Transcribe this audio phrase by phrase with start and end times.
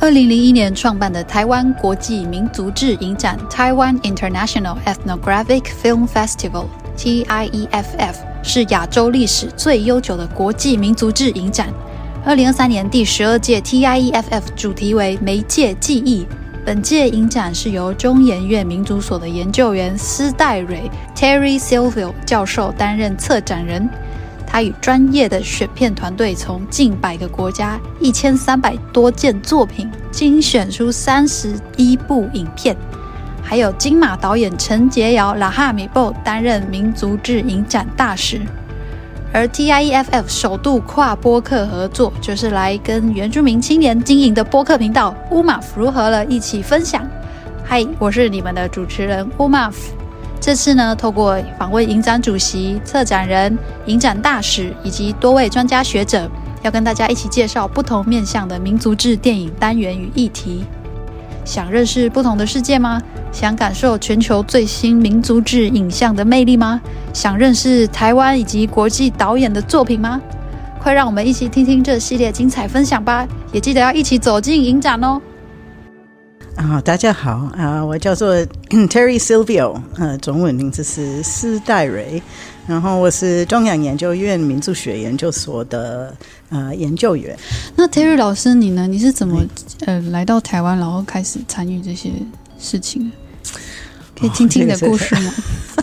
[0.00, 8.14] 二零零一年创办的台湾国际民族志影展 （Taiwan International Ethnographic Film Festival，TIEFF）
[8.44, 11.74] 是亚洲历史最悠久的国际民族志影展。
[12.24, 16.24] 二零二三年第十二届 TIEFF 主题为“媒介记忆”。
[16.64, 23.88] 本届影展是由中研院民族所的研究员施岱蕊 （Terry Silvio） 教授担任策展人。
[24.50, 32.74] 他与专业的选片团队，从近百个国家一千三百多件作品精选出三十一部影片，
[33.42, 38.40] 还有金马导演陈洁瑶拉哈米布担任民族志影展大使。
[39.34, 47.06] 而 TIEFF 首度跨播客合作，就是来跟原住民青年经营的播客频道 UMAF 如何了一起分享。
[47.62, 49.74] 嗨，我是你们的主持人 UMAF。
[50.48, 56.26] 这次呢，透过访问影展主席、策展人、影展大使以及多位专家学者，
[56.62, 60.64] 要跟大家一起介绍不同面向的民族志电影单元与议题。
[61.44, 62.98] 想认识不同的世界吗？
[63.30, 66.80] 想感受全球最新民族志影像的魅力吗？
[67.12, 70.18] 想认识台湾以及国际导演的作品吗？
[70.78, 73.28] 快让我们一起听听这系列精彩分享吧！
[73.52, 75.20] 也记得要一起走进影展哦。
[76.58, 78.34] 啊、哦，大家好啊、呃，我叫做
[78.90, 82.20] Terry Silvio，呃，中文名字是施戴蕊，
[82.66, 86.12] 然后我是中央研究院民族学研究所的
[86.50, 87.38] 呃研究员。
[87.76, 88.88] 那 Terry 老师，你呢？
[88.88, 89.40] 你是怎么
[89.86, 92.10] 呃来到台湾，然后开始参与这些
[92.58, 93.12] 事情？
[94.18, 95.32] 可以听听你的故事吗？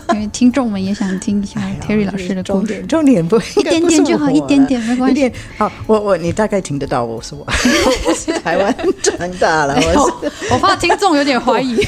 [0.07, 2.83] 哦、 因为听众们也想听一下 Terry 老师的故事。
[2.87, 5.31] 重点不一点点就好，一点点没关系。
[5.57, 7.45] 好，我我你大概听得到我说我，
[8.07, 9.75] 我是台湾长大了。
[9.95, 11.81] 我我怕听众有点怀疑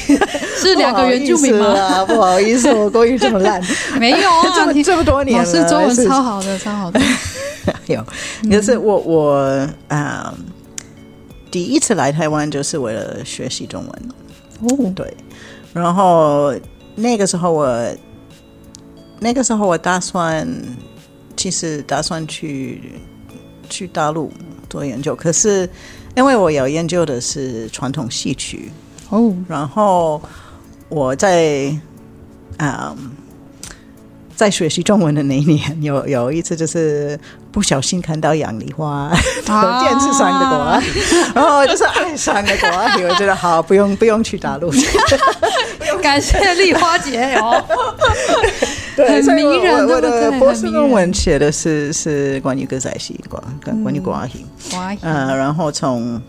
[0.56, 2.04] 是两个原住民吗？
[2.06, 3.62] 不好意思，我国语这么烂。
[3.98, 7.00] 没有啊，这么这么多年了，是中文超好的，超好的。
[7.86, 8.02] 有，
[8.50, 10.32] 就是我我啊，
[11.50, 14.78] 第一次来台湾就是为了学习中文。
[14.78, 15.14] 哦，对。
[15.78, 16.52] 然后
[16.94, 17.96] 那个时候我，
[19.20, 20.46] 那个时候我打算，
[21.36, 23.00] 其实打算去
[23.68, 24.32] 去大陆
[24.68, 25.68] 做研究，可是
[26.16, 28.70] 因为我要研究的是传统戏曲
[29.10, 30.20] 哦，然后
[30.88, 31.74] 我在
[32.56, 32.94] 啊。
[32.98, 33.10] 嗯
[34.38, 37.18] 在学习中文的那一年，有有一次就是
[37.58, 39.10] 不小心看到杨梨花
[39.44, 41.02] 电视上的国语，
[41.34, 44.70] 然后 就是爱上了国语，我觉得好，不用不用去大陆，
[46.00, 47.60] 感谢丽花姐哦。
[48.94, 49.88] 对，很迷人。
[49.88, 53.42] 我的博士论文写的是是关于歌仔戏，关
[53.82, 54.46] 关于国语。
[54.70, 56.22] 国语，嗯，然后从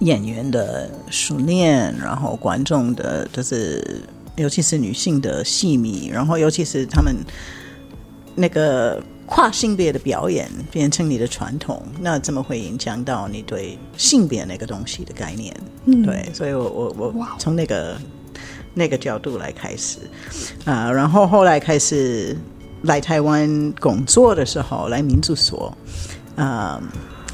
[0.00, 4.02] 演员的熟练，然后观众的，就是。
[4.36, 7.12] 尤其是女性的戏迷，然后尤其是他们
[8.36, 15.54] 那个跨性别的表演变成你的传统，那怎么会影响到你对性别那个东西的概念？
[15.84, 17.96] 嗯、对，所以我我我从那个
[18.74, 19.98] 那个角度来开始
[20.64, 22.36] 啊、呃，然后后来开始
[22.82, 25.76] 来台湾工作的时候，来民族所
[26.34, 26.82] 啊、呃，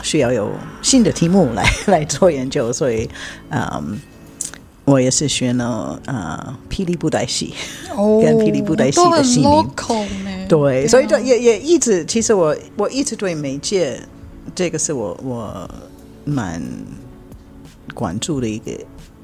[0.03, 0.51] 需要有
[0.83, 3.09] 新的题目来 来做研究，所以
[3.51, 3.61] 嗯。
[3.63, 3.83] 呃
[4.85, 7.55] 我也是学了呃霹雳布袋戏，
[7.97, 9.71] 哦、跟霹雳布袋戏的戏名，
[10.47, 13.99] 对，所以就也也一直，其实我我一直对媒介
[14.55, 15.71] 这个是我我
[16.27, 16.63] 蛮
[17.95, 18.73] 关注的一个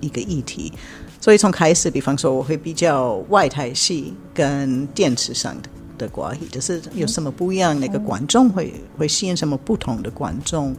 [0.00, 0.72] 一个议题，
[1.20, 10.74] 所以从开始，比方说我会比较外台戏跟电视上的的关系，就是有什么不一样，那个观众会会吸引什么不同的观众，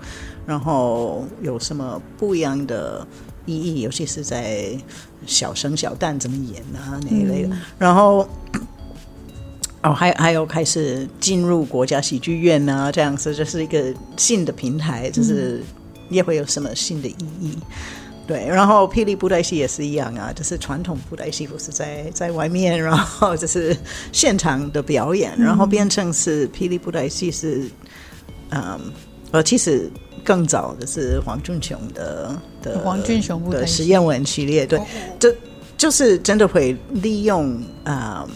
[0.48, 3.06] 然后有什么不一样的。
[3.46, 4.70] 意义，尤其是在
[5.26, 8.28] 小生小旦怎么演啊那一类的，嗯、然后
[9.84, 15.64] 哦，还还有开始进入国家喜剧院啊，这样子就是一个新的平台，就是
[16.10, 17.58] 也会有什么新的意义。
[17.58, 17.62] 嗯、
[18.28, 23.76] 对，然后霹雳布袋戏也是一样啊，就是传统布袋戏不是在在外面，然后就是
[24.12, 27.64] 现场的表演，然后变成是霹雳布袋戏是
[28.52, 28.80] 嗯，
[29.32, 29.90] 呃，其实。
[30.24, 34.80] 更早的是黄俊雄的的黄俊雄的实验文系列，对，
[35.20, 35.36] 这
[35.76, 38.30] 就是真的会利用啊、呃、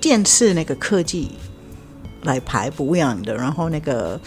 [0.00, 1.32] 电视那个科技
[2.22, 4.18] 来排补养的，然后那个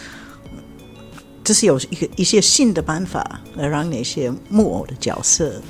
[1.42, 5.60] 就是有一个一些新的办法来让那些木偶的角色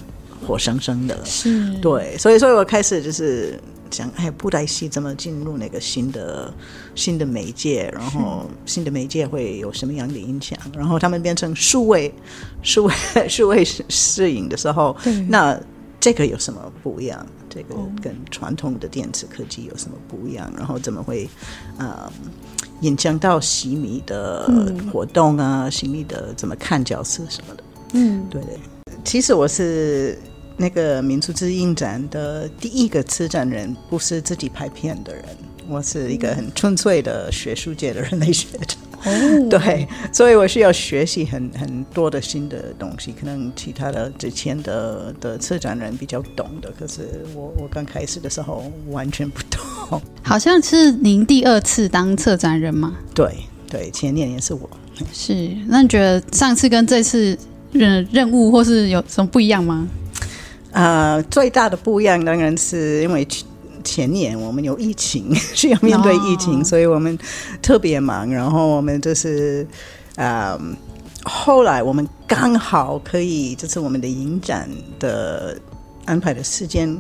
[0.47, 3.59] 活生生的，是对，所以所以我开始就是。
[3.89, 6.53] 讲哎，布袋戏怎么进入那个新的
[6.95, 7.91] 新的媒介？
[7.93, 10.59] 然后新的媒介会有什么样的影响？
[10.75, 12.13] 然后他们变成数位
[12.63, 12.95] 数位
[13.29, 14.97] 数位摄影的时候，
[15.29, 15.59] 那
[16.01, 17.27] 这个有什么不一样？
[17.51, 20.53] 这个跟传统的电子科技有什么不一样？
[20.57, 21.25] 然后怎么会
[21.79, 22.13] 啊、呃、
[22.83, 24.47] 影响到戏迷的
[24.93, 25.69] 活动啊？
[25.71, 27.65] 戏迷的怎么看角色什么的？
[27.95, 28.59] 嗯，对对。
[29.05, 30.19] 其实我是
[30.59, 35.25] 那个民族志影展的第一个策展人，不是自己拍片的人。
[35.69, 38.77] 我是一个很纯粹的学术界的人类学者。
[39.05, 39.13] 哦，
[39.49, 50.03] 对，所以我需要学习很很多的新的东西，可能其他的之前的的策展人比较懂的，可是我我刚开始的时候完全不懂。
[50.23, 52.97] 好像是您第二次当策展人吗？
[53.15, 53.33] 对
[53.71, 54.69] 对，前年也是我。
[55.13, 57.39] 是，那你觉得上次跟这次
[57.71, 59.87] 任任务或是有什么不一样吗？
[60.79, 63.27] 呃，最大的不一样当然是因为。
[63.85, 66.65] 前年我们有疫情， 需要面对疫情，oh.
[66.65, 67.17] 所以我们
[67.63, 68.29] 特别忙。
[68.29, 69.67] 然后我们就是，
[70.17, 70.59] 呃，
[71.23, 75.59] 后来我们刚好可以，就是我们的影展的
[76.05, 76.95] 安排的时间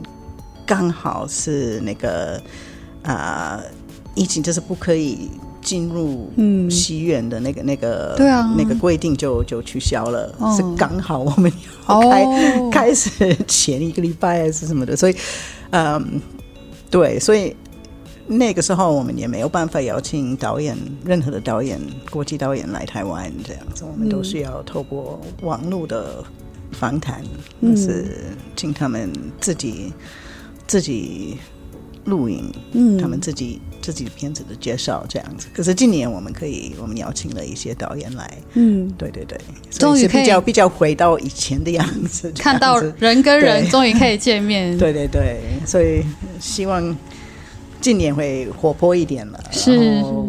[0.64, 2.40] 刚好是那个
[3.02, 3.64] 啊、呃，
[4.14, 5.28] 疫情就是不可以
[5.60, 6.30] 进入
[6.70, 10.56] 戏院的那个、嗯、那个对啊，那个规定就就取消了，oh.
[10.56, 11.52] 是刚好我们
[11.88, 12.72] 要开、oh.
[12.72, 15.16] 开始前一个礼拜还是什么的，所以
[15.70, 15.94] 嗯。
[15.94, 16.02] 呃
[16.90, 17.54] 对，所以
[18.26, 20.74] 那个时候我们也没有办法邀请导演，
[21.04, 21.78] 任何的导演，
[22.08, 26.24] 国际导演来台湾这样子，我们都是要透过网络的
[26.72, 27.22] 访谈，
[27.60, 28.06] 就、嗯、是
[28.56, 29.92] 请他们自己
[30.66, 31.36] 自己
[32.06, 35.48] 录影，嗯，他们自己自己的片子的介绍这样子。
[35.54, 39.38] 可是今年我们可以，我们邀请了一些导演来，嗯，对对对，
[39.70, 46.02] 终于比较比较回到以前的样子，看到人跟人终于可以见面，对对对，所以。
[46.40, 46.96] 希望
[47.80, 50.28] 今年会活泼一点了，是，然后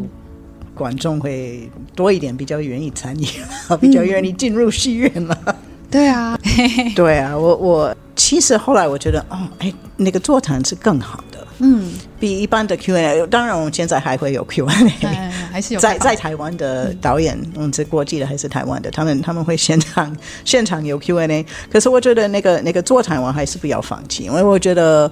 [0.74, 3.28] 观众会多一点，比较愿意参与，
[3.80, 5.38] 比较愿意进入戏院了。
[5.46, 5.56] 嗯、
[5.92, 6.40] 对啊，
[6.96, 13.26] 对啊，我我其实后来我觉得，哦，哎，那个座谈是更好的，嗯，比一般的 Q&A。
[13.28, 14.72] 当然，我们现在还会有 Q&A，
[15.52, 18.92] 还是有在在台湾的导演，嗯，是国际的还是台湾的？
[18.92, 21.46] 他们他们会现场 现场有 Q&A。
[21.72, 25.12] 可是我觉得那个那个座谈我还是不要放弃，因为我觉得。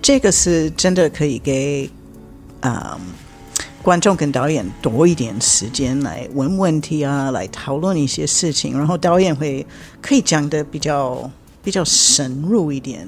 [0.00, 1.90] 这个是真的可以给
[2.60, 3.06] 啊、嗯、
[3.82, 9.66] 观众跟导演多一点时间来问问题啊，来讨论一些事情，然后导演会
[10.00, 11.28] 可以讲的比较
[11.64, 13.06] 比较深入一点，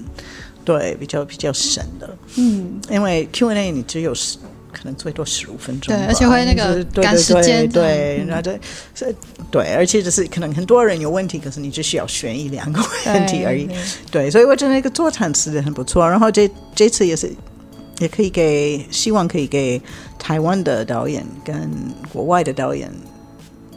[0.64, 4.38] 对，比较比较省的，嗯，因为 Q&A 你只有十。
[4.72, 8.58] 可能最多十五分钟，对，而且会那个赶时间，对，然后对，
[8.94, 9.14] 所以
[9.50, 13.76] 对，而且就是可能很多人有问题，可是你只需要选一两个问题而已，对，
[14.12, 16.08] 对，所以我觉得那个座谈是很不错。
[16.08, 17.28] 然后这这次也是，
[17.98, 19.82] 也可以给希望可以给
[20.20, 21.68] 台湾的导演跟
[22.12, 22.88] 国外的导演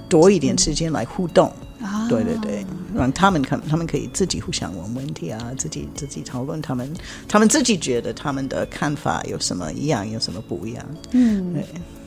[0.08, 1.52] 多一点时间来互动。
[1.84, 2.66] 啊、对对对，
[2.96, 6.90] 让他们看他们可以自己互相问问题啊，自己自己讨论他们
[7.28, 10.86] 他们自己觉得他们的看法有什么一样，有什么不一样。
[11.12, 11.66] 嗯，对，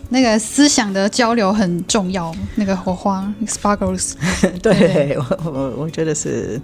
[0.09, 4.15] 那个思想的交流很重要，那个火花，sparkles。
[4.63, 6.61] 对，我我觉得是。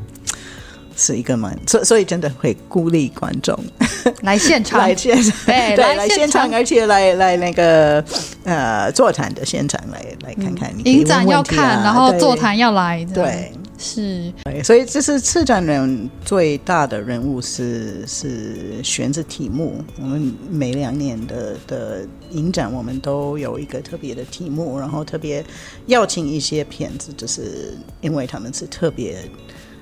[1.02, 3.58] 是一个蛮，所所以真的会孤立观众
[4.22, 8.04] 来现场，来现场，对，对来现场，而且来来那个
[8.44, 10.84] 呃座谈的现场来来看看你、啊。
[10.84, 14.62] 影展要看，然后座谈要来，对，是对。
[14.62, 19.84] 所以这是策展人最大的人物是是选择题目。
[20.00, 25.44] 我们每两年的的影展，我们都有一个特别的题目，然后特别
[25.86, 29.16] 邀请一些片子，就是因为他们是特别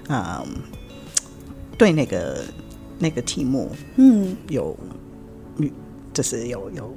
[0.08, 0.42] 啊。
[0.46, 0.62] 嗯
[1.80, 2.44] 对那个
[2.98, 4.76] 那个题目，嗯，有，
[6.12, 6.94] 就是有有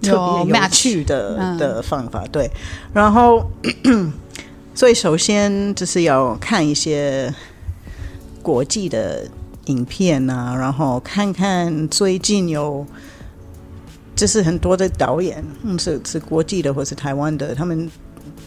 [0.00, 2.48] 特别有趣的、嗯、的方法，对。
[2.94, 3.50] 然后，
[4.76, 7.34] 所以首先就是要看一些
[8.42, 9.28] 国际的
[9.64, 12.86] 影片啊，然后看看最近有，
[14.14, 17.90] 就是很多的导演，嗯，是是国际的或是台湾的，他们。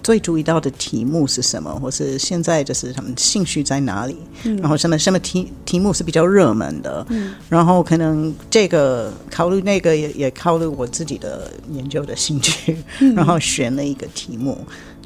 [0.05, 4.15] 最注意到的题目是什么，或是现在就是他们兴趣在哪里？
[4.43, 7.03] 嗯、然后什么什么题题目是比较热门的？
[7.09, 14.55] 嗯、然后可能这个考虑那个也也考虑我自己的研究的兴趣，嗯、然后选了一个题目。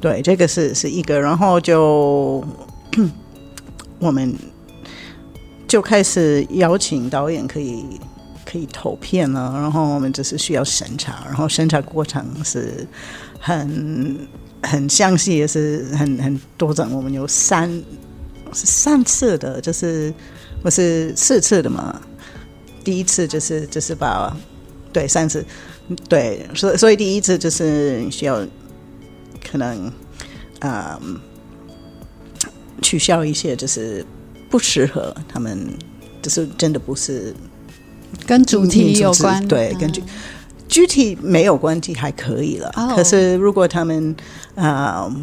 [0.02, 2.44] 对，这个是是一个，然后就
[3.98, 4.36] 我们
[5.66, 7.86] 就开始邀请导演可以
[8.44, 12.86] 可以投片了，然后我们就是需要审查，然后审查过程是
[13.38, 14.28] 很。
[14.62, 16.90] 很详细，也是很很多种。
[16.92, 17.70] 我们有三
[18.52, 20.12] 是三次的，就是
[20.62, 22.00] 不是四次的嘛？
[22.82, 24.36] 第一次就是就是把
[24.92, 25.44] 对三次
[26.08, 28.46] 对，所以所以第一次就是需要
[29.50, 29.86] 可能
[30.60, 31.20] 啊、嗯、
[32.80, 34.04] 取消一些，就是
[34.48, 35.68] 不适合他们，
[36.22, 37.34] 就是真的不是
[38.26, 40.02] 跟主题有关，对，跟具
[40.70, 42.72] 具体没有关系还可以了。
[42.96, 44.16] 可是如果他们
[44.54, 45.14] 啊。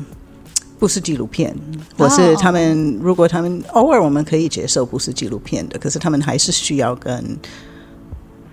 [0.80, 1.52] 不是纪录片，
[1.98, 7.36] 或是他们如果他们偶尔我们可以接受不是纪录片的，可是他们还是需要跟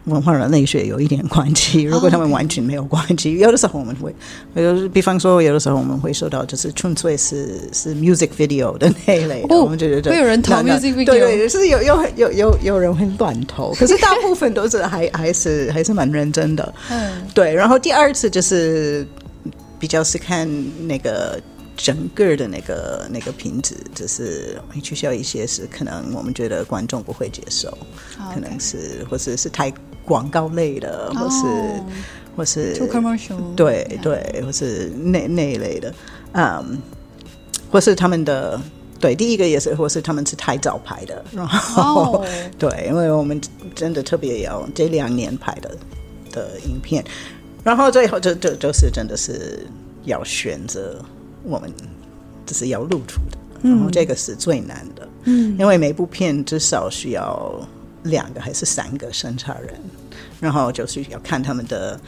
[0.07, 1.83] 文化人类学有一点关系。
[1.83, 4.15] 如果他们完全没有关系，有的时候我们会，
[4.55, 16.75] 有比方说有的时候我们会收到就是纯粹是是 music video 的那一类的，我们觉得会有人投 music video，对对，是有有有有有人会乱投， 可是大部分都是还还是还是蛮认真的。
[16.91, 17.55] 嗯，对。
[17.55, 19.07] 然后第二次就是
[19.79, 20.49] 比较是看
[20.87, 21.41] 那个。
[21.77, 27.77] 整个的那个那个品质，就是会取消一些是可能我们觉得观众不会接受.
[28.33, 29.73] 可能是或者是太
[30.05, 31.83] 广告类的，或是、oh.
[32.37, 35.95] 或是 too commercial，对对，或是那那一类的，
[36.33, 36.77] 嗯、um,，
[37.71, 38.61] 或是他们的
[39.01, 42.27] 对第一个也是，或是他们是太早拍的，然后、oh.
[42.59, 43.41] 对，因为我们
[43.75, 45.71] 真的特别要这两年拍的
[46.33, 47.05] 的影片，
[47.63, 49.67] 然后最后就就就是真的是
[50.05, 51.03] 要选择。
[51.47, 51.71] 我们
[52.47, 53.37] 就是要露出的，
[53.69, 57.53] 然后这个是最难的，嗯，因为每部片至少需要
[58.05, 59.75] 两个还是三个审查人，
[60.41, 62.01] 然后就是要看他们的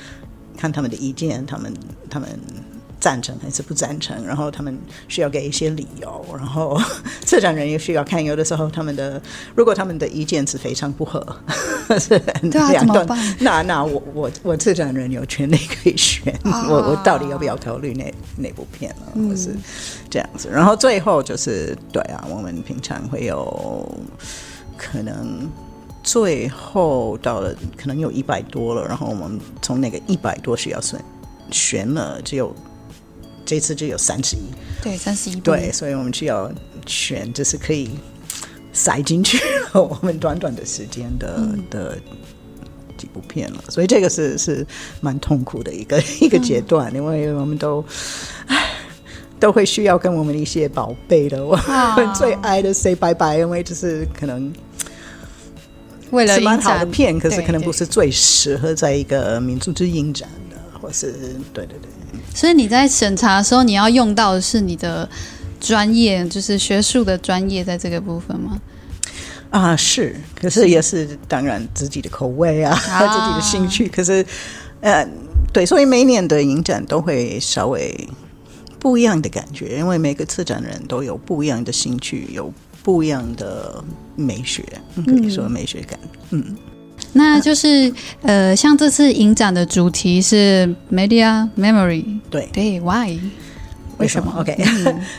[0.57, 1.75] 看他们的意见，他们
[2.09, 2.29] 他们。
[2.99, 4.27] 赞成还是不赞成？
[4.27, 4.77] 然后他们
[5.07, 6.81] 需要给一些理由，然后
[7.25, 8.25] 策展人也需要看。
[8.25, 9.21] 有的时候他们的
[9.55, 11.25] 如果他们的意见是非常不合，
[12.01, 13.07] 是两段，
[13.39, 19.07] 那那我我我策展人有权利可以选，啊、我我到底要不要考虑那那部片了？
[19.15, 19.55] 或、嗯、是
[20.11, 20.49] 这样子。
[20.51, 23.87] 然后最后就是对啊，我们平常会有
[24.77, 25.49] 可能
[26.07, 31.05] 最后到了可能有一百多了，然后我们从那个一百多需要选
[31.51, 32.55] 选了只有。
[33.49, 34.41] 这次只有三十一，
[34.83, 36.51] 对，三十一，对，所以我们需要
[36.85, 37.91] 选，就是可以
[38.73, 39.39] 塞进去
[39.73, 41.97] 我们短短的时间的、嗯、的
[42.99, 44.67] 几部片了，所以这个是是
[45.01, 47.85] 蛮痛苦的一个 一个阶段，嗯、因为我们都
[49.39, 51.57] 都会需要跟我们一些宝贝的，我
[51.97, 54.53] 们最爱的 say 拜拜，因为就是可能
[56.11, 61.13] 为了蛮好的片，可是可能不是最适合在一个民族之影展的，或是
[61.53, 61.91] 对对对。
[62.35, 65.09] 所以你在审查的时候，你要用到的是你的
[65.61, 68.61] 专业，就是学术的专业，在这个部分吗？
[69.51, 73.89] 啊，是，可是也是当然自己的口味啊，啊自己的兴趣。
[73.89, 74.25] 可是，
[74.81, 75.07] 呃，
[75.53, 78.09] 对，所以每年的影展都会稍微
[78.79, 82.53] 不一样的感觉，因为每个策展人都有不一样的兴趣，有
[82.87, 83.83] 不一样的
[84.15, 84.63] 美学，
[85.05, 85.99] 可以说美学感，
[86.31, 86.45] 嗯。
[86.47, 86.57] 嗯
[87.13, 93.19] 那就是呃，像这次影展的主题是 Media Memory，对对，Why？
[93.99, 94.55] 为什么？OK，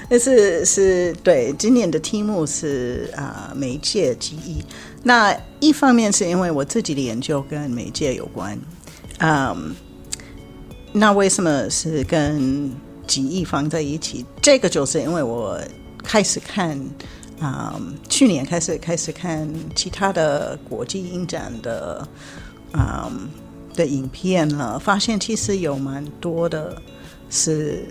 [0.10, 4.64] 那 是是对，今年的题目是啊、呃，媒介记忆。
[5.04, 8.58] 那一方面是因为我自己的研究跟媒介有关，
[9.18, 9.76] 嗯，
[10.94, 12.72] 那为什么是跟
[13.06, 14.26] 记忆放在一起？
[14.42, 15.60] 这个就是因为我
[16.04, 16.80] 开始看。
[17.40, 17.80] 啊、
[18.10, 22.08] 去年开始开始看其他的国际影展的
[22.72, 23.30] 啊、嗯、
[23.76, 26.76] 的影片了，发现其实有蛮多的
[27.30, 27.86] 是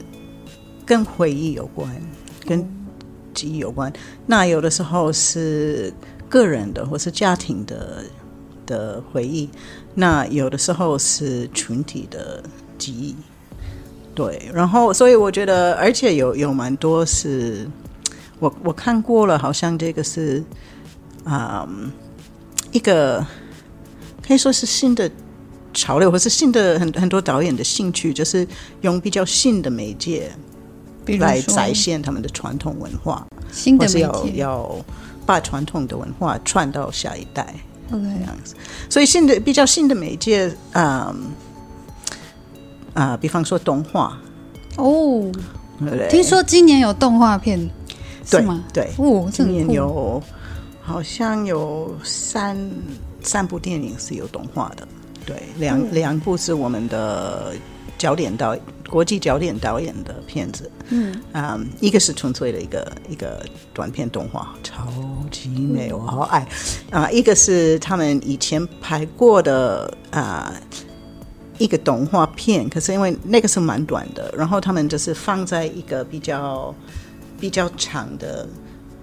[0.85, 1.88] 跟回忆有关，
[2.45, 2.69] 跟
[3.33, 3.93] 记忆有关。
[4.26, 5.95] 那有的时候是
[6.29, 8.03] 个人的或是家庭的
[8.67, 9.49] 的回忆，
[9.95, 12.43] 那有的时候是群体的
[12.76, 13.15] 记忆。
[14.12, 17.65] 对，然后所以我觉得，而且有有蛮多是。
[18.38, 20.45] 我我看过了，好像这个是
[21.25, 21.90] 啊、嗯，
[22.71, 23.25] 一个
[24.26, 25.11] 可以说是新的
[25.73, 28.47] 潮流，或是新的很很多导演的兴趣，就是
[28.83, 30.31] 用比较新的媒介
[31.19, 34.76] 来展现他们的传统文化，新的媒介要要
[35.25, 37.55] 把传统的文化传到下一代
[37.90, 38.19] ，Okay.
[38.19, 38.55] 这样子。
[38.90, 41.33] 所以新的比较新的媒介，啊、嗯、
[42.93, 44.19] 啊，比方说动画
[44.76, 45.33] 哦，
[45.81, 47.71] 对听说今年有动画片。
[48.30, 50.23] 对对，哦，今年有
[50.83, 52.56] 好像有三
[53.23, 54.87] 三部电影是有动画的，
[55.25, 57.54] 对，两、嗯、两部是我们的
[57.97, 58.56] 焦点导
[58.88, 61.21] 国际焦点导演的片子，嗯。
[61.33, 64.87] 啊，um, 一个是纯粹的一个一个短片动画，超
[65.30, 66.40] 级美，我好爱。
[66.90, 70.76] 啊，uh, 一个是他们以前拍过的啊、uh,
[71.59, 76.75] 一个动画片，可是因为那个是蛮短的，然后他们就是放在一个比较。
[77.38, 78.49] 比较长的，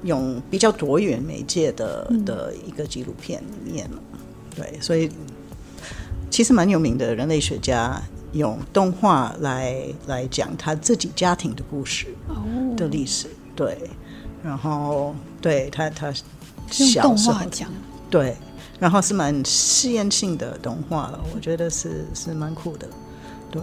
[0.04, 4.20] 用比较多元媒介的的一个纪录片里面了，嗯、
[4.56, 5.10] 对，所以
[6.30, 8.02] 其实蛮有名的人类学家
[8.34, 12.08] 用动画来来讲他自己家庭的故事
[12.76, 13.78] 的历史，哦、对，
[14.44, 16.12] 然后对他他
[16.70, 17.70] 小时候用动画讲，
[18.10, 18.36] 对，
[18.80, 22.88] 然后是蛮实验性的动画了，我觉得是是蛮酷的，
[23.52, 23.62] 对。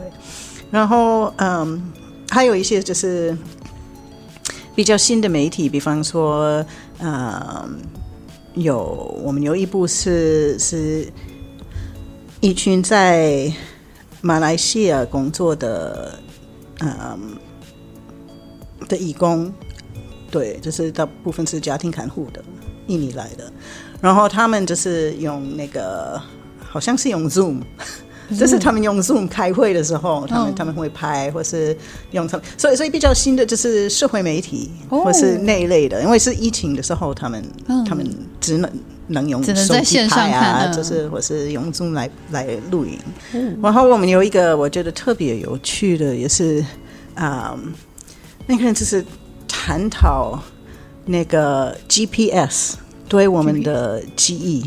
[0.70, 1.92] 然后嗯，
[2.28, 3.36] 还有一些就是
[4.74, 6.64] 比较新的媒体，比方说
[6.98, 7.78] 嗯，
[8.54, 8.78] 有
[9.24, 11.06] 我们有一部是是
[12.40, 13.52] 一群在
[14.20, 16.18] 马来西亚工作的
[16.80, 17.36] 嗯
[18.88, 19.52] 的义工。
[20.30, 22.40] 对，就是大部分是家庭看护的，
[22.86, 23.52] 印尼来的，
[24.00, 26.22] 然后他们就是用那个，
[26.64, 27.60] 好像是用 Zoom，
[28.38, 31.76] 就是他们用 Zoom 开会的时候，他们、哦、他们会拍，或是
[32.12, 38.06] 用他们，所以所以比较新的就是社会媒体，哦、或是那一类的，因为是疫情的时候，他们、嗯、他们
[38.40, 38.70] 只能
[39.08, 42.98] 能用手机拍啊，就是或是用 Zoom 来来录影。
[43.32, 46.64] 嗯、然后我们有一个我觉得特别有趣的，也是
[47.14, 47.72] 啊、嗯，
[48.46, 49.04] 那个人就是。
[49.52, 50.38] 探讨
[51.04, 52.76] 那个 GPS
[53.08, 54.64] 对我们的记忆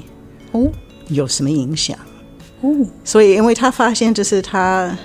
[0.52, 0.70] 哦。
[1.08, 1.98] 有什么影响？
[1.98, 2.13] 哦？
[3.04, 4.96] 所以，因为他发现，就是他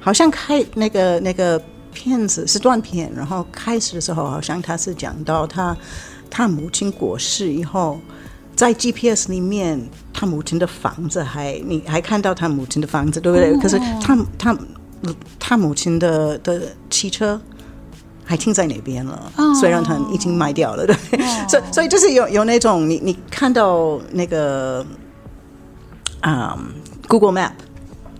[0.00, 1.62] 好像开那个那个
[1.92, 5.76] 片子是断片，然后开始的时候，好像他是讲到他
[6.30, 7.98] 他母亲过世以后，
[8.54, 9.80] 在 GPS 里面，
[10.12, 13.52] 他母亲的房子还你还看到他母亲的房子，对不对？
[13.52, 14.56] 哦、可是他他
[15.38, 17.40] 他母亲的的汽车。
[18.24, 20.96] 还停在那边了，虽然他已经卖掉了，对，
[21.48, 24.86] 所以所以就是有有那种你你看到那个
[26.22, 26.72] 啊、um,
[27.06, 27.52] Google Map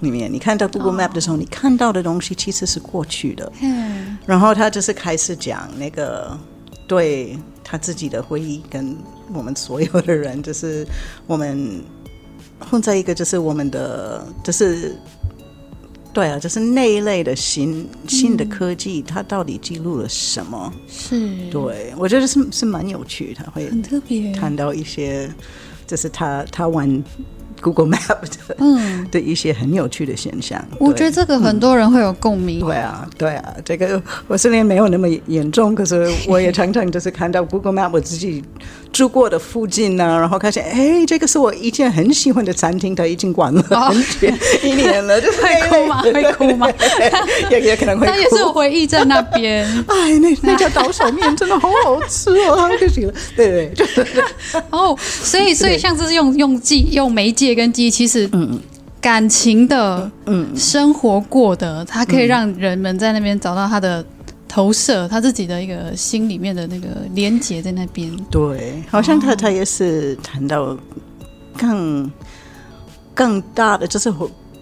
[0.01, 6.39] 里面，你看到 Google Map 的时候，你看到的东西其实是过去的，嗯，然后他就是开始讲那个
[6.87, 8.97] 对他自己的回忆，跟
[9.33, 10.87] 我们所有的人，就是
[11.27, 11.83] 我们
[12.71, 14.95] 混在一个，就是我们的，就是。
[16.15, 20.71] 对啊，就是那一类的新新的科技，它到底记录了什么？
[20.87, 25.33] 是，对，我觉得是是蛮有趣，他会很特别谈到一些，
[25.87, 27.03] 就是他他玩。
[27.63, 32.61] Google Map 的，嗯， 的一些很有趣的现象，我觉得这个很多人会有共鸣。
[32.61, 38.43] 对啊，对啊，这个我虽然没有那么严重，可是我也常常就是看到 Google Map 我自己
[38.93, 44.29] 住过的附近呢，然后发现，哎，这个是我以前很喜欢的餐厅，它已经关了很久
[44.63, 46.03] 一年了，就是会哭吗？
[46.03, 46.69] 会哭吗？
[47.51, 49.65] 也也可能会哭，但也是我回忆在那边。
[49.89, 53.15] 哎，那那家刀削面真的好好吃哦，太可惜了。
[53.37, 54.05] 对对，就是
[54.71, 57.53] 哦，所以 所以像是用用记用媒介。
[57.53, 58.59] 跟记忆其实，嗯，
[58.99, 64.03] 感情的，嗯，生活过的，它可以让人们在那边找到他的
[64.53, 68.15] 投射，他自己的一个心里面的那个连结在那边。
[68.31, 70.77] 对，好像他他也是谈到
[71.57, 72.13] 更
[73.15, 74.13] 更大的，就是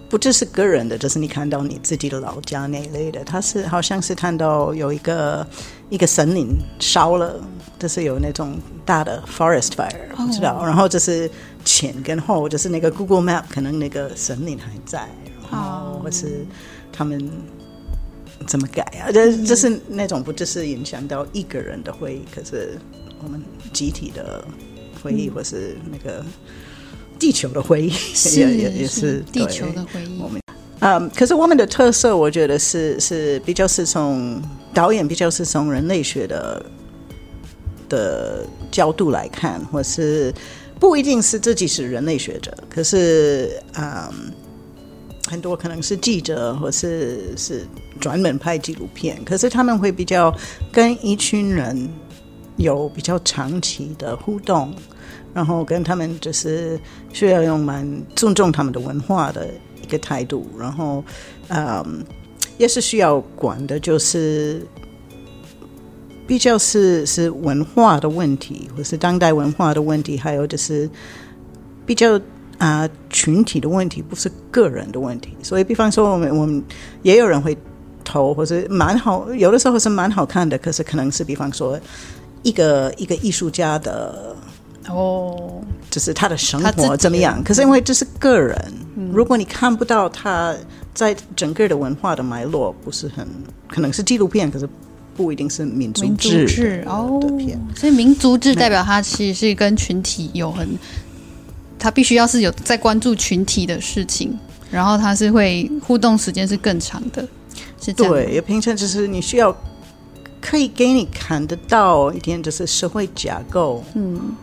[0.09, 5.45] 不只是个人的，就是你看到你自己的老家那一类的，他是好像是看到有一个
[5.89, 7.35] 一个森林烧了，
[7.77, 11.29] 就是有那种大的 forest fire，不知道，然后就是。
[11.63, 15.07] 前跟后就是那个 Google Map，可能那个森林还在，
[15.51, 16.43] 然后或是
[16.91, 17.29] 他们
[18.47, 19.11] 怎么改啊？
[19.11, 22.77] 这这是那种不就是影响到一个人的回忆，可是
[23.23, 23.41] 我们
[23.73, 24.43] 集体的
[25.01, 26.23] 回忆，或是那个
[27.19, 30.19] 地球的回忆，是 也也也是地球的回忆。
[30.21, 30.41] 我们
[30.79, 34.41] 啊、嗯，可是我们的特色，我觉得是是比较是从
[34.73, 36.65] 导演比较是从人类学的
[37.89, 40.33] 的角度来看，或是。
[40.81, 44.11] 不一定是自己是人类学者，可是嗯，
[45.31, 47.65] 很多可能是记者，或是是
[48.01, 50.35] 专门拍纪录片，可是他们会比较
[50.71, 51.89] 跟一群人
[52.57, 54.73] 有比较长期的互动，
[55.33, 56.77] 然后跟他们就是
[57.13, 59.47] 需要用蛮尊重他们的文化的
[59.81, 61.01] 一个态度，然后
[61.47, 62.03] 嗯，
[62.57, 64.67] 也是需要管的，就是。
[66.27, 70.89] 比较是是文化的问题，或是当代文化的问题，还有就是
[71.85, 72.17] 比较
[72.61, 75.35] 啊、呃、群体的问题，不是个人的问题。
[75.41, 76.63] 所以，比方说我们我们
[77.01, 77.57] 也有人会
[78.03, 80.55] 投，或是蛮好，有的时候是蛮好看的。
[80.59, 81.79] 可是可能是比方说
[82.43, 84.35] 一个一个艺术家的
[84.87, 87.43] 哦，就是他的生活怎么样？
[87.43, 88.55] 可是因为这是个人，
[88.95, 90.55] 嗯、如果你看不到他
[90.93, 93.27] 在整个的文化的脉络，不是很
[93.67, 94.69] 可能是纪录片，可是。
[95.13, 97.21] 不一定是民族志哦，
[97.75, 100.65] 所以民族志代表他其实是跟群体有很，
[101.81, 104.37] 他必须要是有在关注群体的事情，
[104.69, 107.27] 然后他是会互动时间是更长的，
[107.81, 108.13] 是这样。
[108.13, 109.55] 对，也平常就是你需要
[110.39, 114.35] 可以给你看得到一点，就是社会架构，嗯，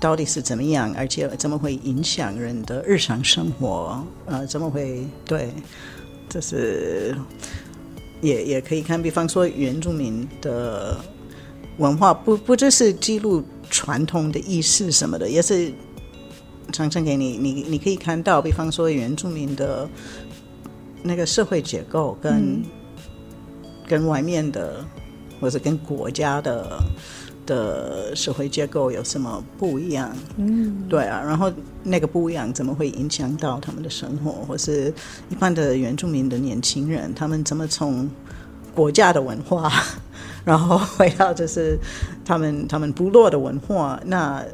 [0.00, 5.50] 到底是怎么样，而且怎么会影响人的日常生活，呃，怎么会对，
[6.30, 7.14] 就是。
[8.22, 10.98] 也也可以看，比方说原住民的
[11.76, 15.70] 文化，不不只是记录传统的仪式什么的，也是
[16.72, 19.88] 常常给你，你你可以看到，比方说原住民的
[21.02, 22.64] 那个社会结构跟、嗯、
[23.86, 24.84] 跟外面的，
[25.40, 26.82] 或者跟国家的
[27.46, 30.10] 的社会结构有什么不一样？
[30.36, 31.52] 嗯，对啊，然后
[31.84, 34.92] 那个不一样怎么会影响到他们的生活，或是
[35.28, 38.10] 一般的原住民的年轻人，他们怎么从
[38.74, 39.72] 国家的文化，
[40.44, 41.78] 然后回到就是
[42.24, 44.44] 他们他们部落的文化，那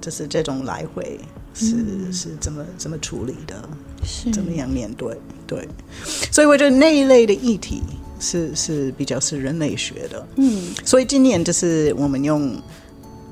[0.00, 1.18] 就是这种来回
[1.54, 3.68] 是、嗯、是怎么怎么处理的，
[4.04, 5.16] 是怎么样面对？
[5.46, 5.68] 对，
[6.30, 7.82] 所以我觉得那一类的议题
[8.18, 10.26] 是是比较是人类学的。
[10.36, 12.60] 嗯，所以今年就是我们用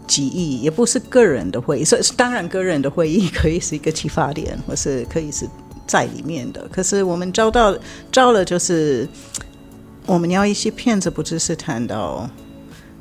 [0.07, 5.49] 记忆，也不是个人的会议，所以当然个人的会议可以是一个启发点，或是可以是
[5.87, 6.69] 在里面的。
[6.73, 7.77] 可是我们招到
[8.13, 9.09] 招了就是。
[10.07, 12.29] 我们要一些片子，不只是谈到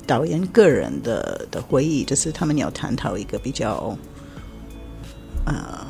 [0.05, 3.97] 导演个人的的回忆，就是他们要探讨一个比较啊、
[5.49, 5.85] 呃、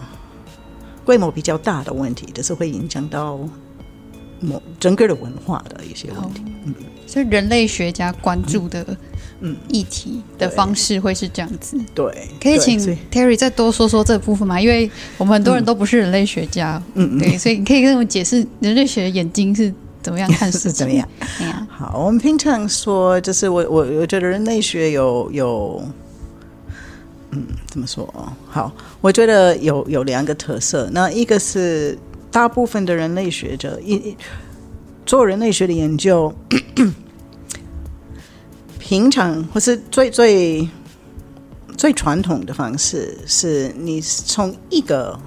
[1.06, 3.38] 规模比较大的问题，就是会影响到
[4.40, 6.42] 某整个的文化的一些问题。
[6.66, 6.74] 嗯，
[7.06, 8.86] 所以人类学家关注的
[9.42, 11.78] 嗯议题的方式会是这样子。
[11.94, 12.80] 对，可以请
[13.12, 14.60] Terry 再多说说这部分吗？
[14.60, 16.82] 因为我们很多人都不是人类学家。
[16.96, 19.74] 嗯嗯，对，所以你可以跟我们解释人类学的眼睛是。
[20.02, 21.06] 怎么样看是怎么样？
[21.68, 25.84] 好，我们平常说，就是我我我觉得人类学有有，
[27.32, 28.32] 嗯，怎么说哦？
[28.48, 30.90] 好，我觉得有有两个特色。
[30.92, 31.98] 那一个是
[32.32, 34.16] 大部分的人类学者一
[35.06, 36.34] 做人类学的研究，
[38.80, 40.68] 平常或是最最
[41.78, 45.20] 最传统的方式，是你从一个。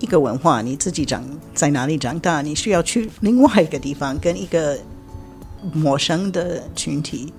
[0.00, 1.22] 一个文化，你自己长
[1.54, 4.76] 在哪里长大，你需要去另外一个地方，跟一个
[5.72, 7.32] 陌生的群体，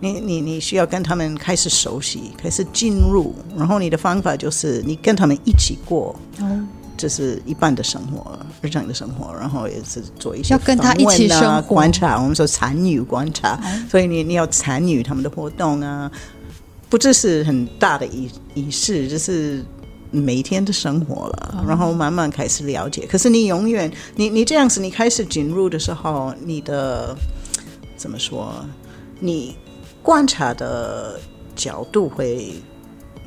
[0.00, 16.10] 你你你需要跟他们开始熟悉，开始进入，然后你的方法就是你跟他们一起过，嗯，就是一半的生活，日常的生活，然后也是做一些、啊、要跟他一起生活，观察，我们说参与观察，嗯、所以你你要参与他们的活动啊，
[16.88, 19.64] 不只是很大的仪仪式，就是。
[20.12, 23.06] 每一天的生活了，然后慢慢开始了解。
[23.06, 27.16] 可是你永远，你你这样子，你开始进入的时候，你的
[27.96, 28.52] 怎么说？
[29.20, 29.54] 你
[30.02, 31.18] 观察的
[31.54, 32.54] 角度会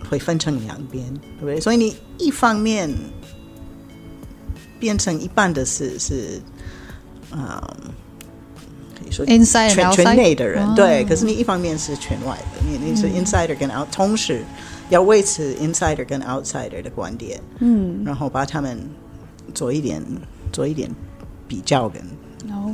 [0.09, 1.59] 会分成两边，对不对？
[1.59, 2.89] 所以你一方面
[4.79, 6.41] 变成一半的是是，
[7.31, 7.62] 嗯，
[8.97, 11.03] 可以说 inside 圈圈内的人，对。
[11.05, 14.43] 可是你一方面是圈外的，你你是 insider 跟 out，同时。
[14.89, 18.77] 要维持 insider 跟 outsider 的观点，嗯，然后把他们
[19.53, 20.03] 做一点
[20.51, 20.91] 做一点
[21.47, 22.01] 比较跟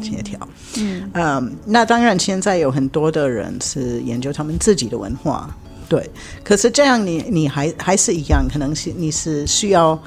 [0.01, 0.39] 协调，
[0.77, 5.49] 嗯，um, 那当然现在有很多的人是研究他们自己的文化，
[5.87, 6.09] 对，
[6.43, 9.97] 可是这样你你还还是一样，可能是你是需要，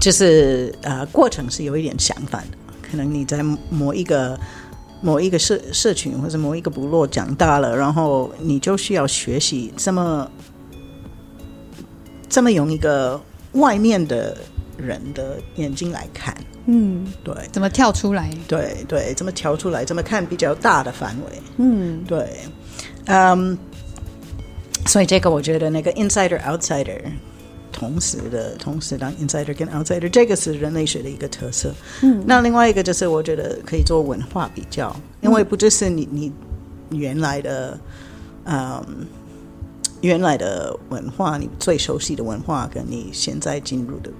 [0.00, 4.38] 就是呃过程是有一点相反的，可能你在某一个
[5.00, 10.30] 某一个社社群或者某一个部落长大了，然后你就需要学习这么。
[12.28, 13.18] 这么用一个
[13.52, 14.36] 外面的
[14.76, 16.36] 人的眼睛来看，
[16.66, 18.30] 嗯，对，怎么跳出来？
[18.46, 19.84] 对对，怎么跳出来？
[19.84, 21.42] 怎么看比较大的范围？
[21.56, 22.28] 嗯，对，
[23.06, 23.56] 嗯，
[24.86, 27.00] 所以这个我觉得那个 insider outsider
[27.72, 31.72] 同时的同时当 insider 跟 outsider，这个是人类学的一个特色。
[32.02, 36.32] 嗯，那另外一个就是我觉得可以做文化比较，因为不只是你你
[36.90, 37.78] 原来的，
[38.44, 39.06] 嗯。
[40.02, 44.10] 原来的文化，你最熟悉的文化，跟你现在进入的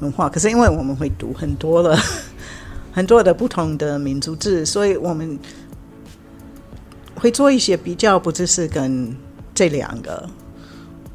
[0.00, 1.98] 文化，可是因为我们会读很多了
[2.92, 5.38] 很多的不同的民族志，所以我们
[7.14, 9.16] 会做一些比较，不只是跟
[9.54, 10.28] 这两个，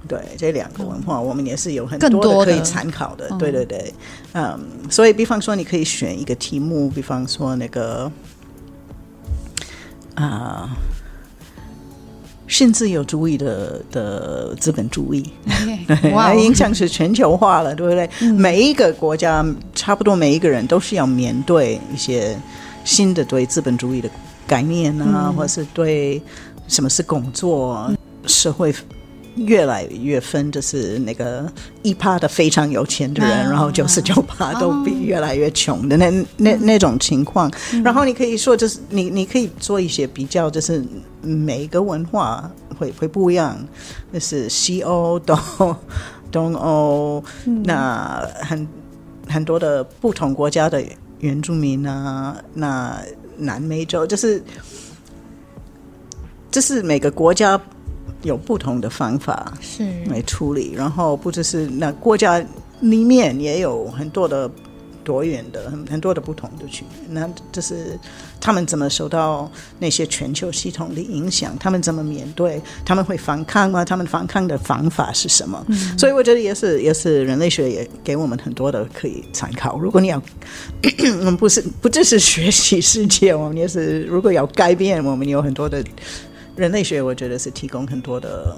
[0.07, 3.93] 对这两个文化，嗯、我们也是有很多的可以参考的，的对对对，
[4.33, 8.11] 嗯，所以比方说你可以选一个题目，比方说那个
[10.15, 10.69] 啊。
[10.69, 10.69] 呃
[12.49, 15.23] 新自由主义的的资本主义.
[16.11, 16.35] Wow.
[16.35, 18.09] 影响是全球化了，对不对？
[18.21, 22.35] 嗯、每一个国家，差不多每一个人都是要面对一些
[22.83, 24.09] 新的对资本主义的
[24.47, 26.21] 概念啊，嗯、或是对
[26.67, 28.73] 什么是工作、嗯、社会。
[29.35, 37.49] 越来越分，就是那个一趴的非常有钱的人，啊、然后九十九趴都比越来越穷的那、啊、那那，那种情况。
[37.73, 40.83] 嗯、然后你可以说，就是你你可以做一些比较，就是
[41.21, 43.57] 每一个文化会会不一样。
[44.11, 45.37] 就是西欧、东
[46.31, 48.67] 东欧，嗯、那很
[49.27, 50.83] 很多的不同国家的
[51.19, 52.99] 原住民啊，那
[53.37, 54.43] 南美洲，就是
[56.51, 57.59] 就是每个国家。
[58.23, 62.43] 有不同的方法是来处理，然后不只是那国家
[62.81, 64.49] 里面也有很多的。
[65.01, 67.97] 多元的很很多的不同的群，那就是
[68.39, 71.57] 他们怎么受到那些全球系统的影响？
[71.57, 72.61] 他们怎么面对？
[72.85, 73.83] 他们会反抗吗？
[73.83, 75.65] 他们反抗的方法是什么？
[75.69, 79.79] 嗯、所以我觉得也是也是人类学也给我们很多的可以参考。
[79.79, 80.21] 如果你要，
[81.19, 85.83] 我们不是不只是学习世界，我们也是如果要改变，我们有很多的
[86.59, 88.55] 人类学，我觉得是提供很多的。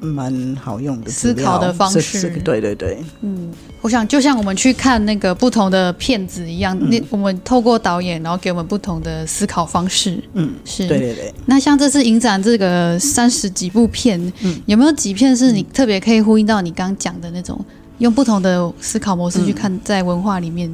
[0.00, 11.34] 蛮好用的思考的方式，对对对，嗯，我想就像我们去看那个不同的片子一样，那、嗯、我们透过导演，然后给我们不同的思考方式，嗯，是对对对。
[11.46, 17.60] 那像这次影展这个三十几部片，嗯，有没有几片是你特别可以呼应到你刚刚讲的那种，
[17.98, 20.70] 用不同的思考模式去看在文化里面？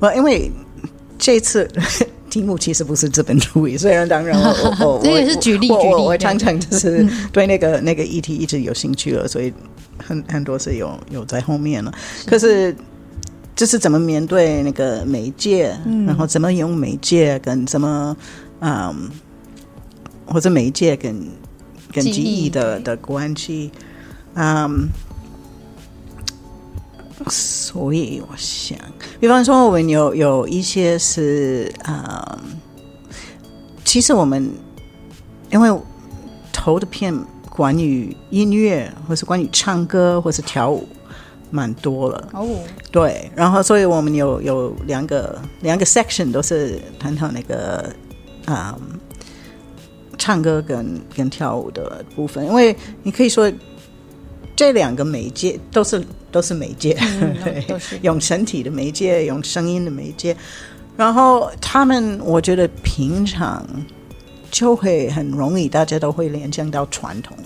[0.00, 0.50] 我、嗯、因为
[1.16, 1.70] 这次。
[2.34, 9.54] 题目其实不是资本主义，虽然当然我 我我这也是举例举例，我常常就是对那个那个议题一直有兴趣了，所以
[10.04, 11.94] 很很多是有有在后面了。
[12.26, 12.74] 可是
[13.54, 18.16] 就是怎么面对那个媒介，然后怎么用媒介跟怎么
[18.58, 19.08] 嗯，
[20.26, 21.14] 或者媒介跟
[21.92, 23.70] 跟记忆的的关系，
[24.34, 24.88] 嗯。
[27.30, 28.78] 所以我想，
[29.18, 32.56] 比方说，我们有有一些是啊、嗯，
[33.84, 34.50] 其实我们
[35.50, 35.80] 因为
[36.52, 37.14] 投的片
[37.48, 40.86] 关于音乐，或是关于唱歌，或是跳舞，
[41.50, 42.46] 蛮多了哦。
[42.92, 47.90] 对，然后所以我们有有两个两个 section 都是谈谈那个
[48.44, 49.00] 啊、嗯，
[50.18, 53.50] 唱歌跟跟跳舞的部分，因为你可以说。
[54.56, 57.64] 这两个媒介都是都是媒介，嗯、对，
[58.02, 60.36] 用身体的媒介，用声音的媒介，
[60.96, 63.66] 然后他们，我觉得平常
[64.50, 67.36] 就会很容易，大家都会联想到传统。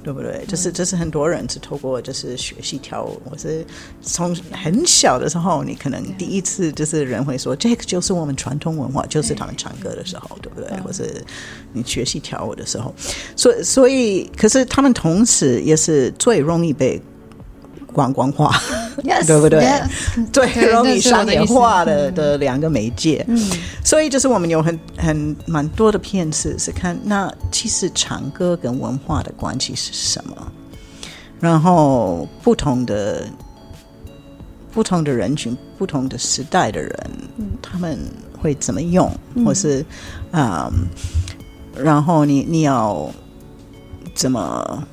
[0.00, 0.44] 嗯，对不对？
[0.46, 3.64] 就是就是很多人是透过就是学习跳舞，我是
[4.02, 10.68] 从很小的时候，你可能第一次就是人会说，这个就是我们传统文化，就是他们唱歌的时候，对不对？
[10.80, 11.24] 或是
[11.72, 12.94] 你学习跳舞的时候，
[13.36, 17.00] 所以所以，可是他们同时也是最容易被。
[17.90, 18.54] 观光化
[19.02, 23.50] ，yes, 对不对？Yes, 最容易商业化的的两个媒介，嗯，
[23.84, 30.52] 所以就是我们有很很蛮多的片子是看那其实唱歌跟文化的关系是什么，
[31.40, 33.26] 然后不同的
[34.72, 37.98] 不同的人群、不同的时代的人，嗯、他们
[38.40, 39.10] 会怎么用，
[39.44, 39.84] 或是
[40.30, 40.70] 啊、
[41.76, 43.10] 然后你你要
[44.14, 44.86] 怎么？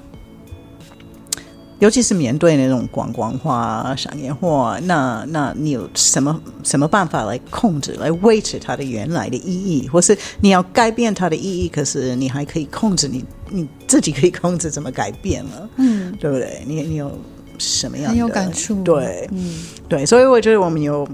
[1.80, 16.64] 尤其是面对那种观光化、商业化，那那你有什么什么办法来控制、来维持它的原来的意义，或是你要改变它的意义，可是你还可以控制你你自己可以控制怎么改变了，嗯，对不对？
[16.66, 17.12] 你你有
[17.58, 18.82] 什么样的很有感触？
[18.84, 19.56] 对，嗯，
[19.88, 21.06] 对，所以我觉得我们有，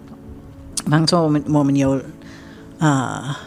[0.85, 1.99] 比方说我们我们有
[2.79, 3.37] 啊。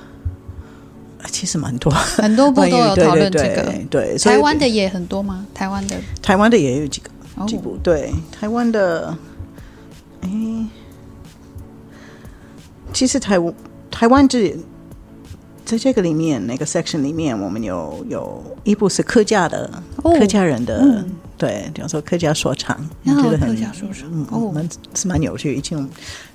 [1.38, 3.62] 其实蛮多，很多部都有讨论这个。
[3.90, 5.46] 对，对，台湾的也很多吗？
[5.52, 7.76] 台湾的，台湾的也有几个、哦、几部。
[7.82, 9.14] 对，台湾的，
[10.22, 10.30] 哎，
[12.94, 13.54] 其实台湾
[13.90, 14.56] 台湾这
[15.66, 19.70] 在这个里面那个 section 里面，我们有有一部是客家的，
[20.02, 21.04] 哦、客家人的，嗯、
[21.36, 24.54] 对，比方说客家说唱，我觉得很客家说唱，哦、
[24.94, 25.86] 是蛮有趣，一种。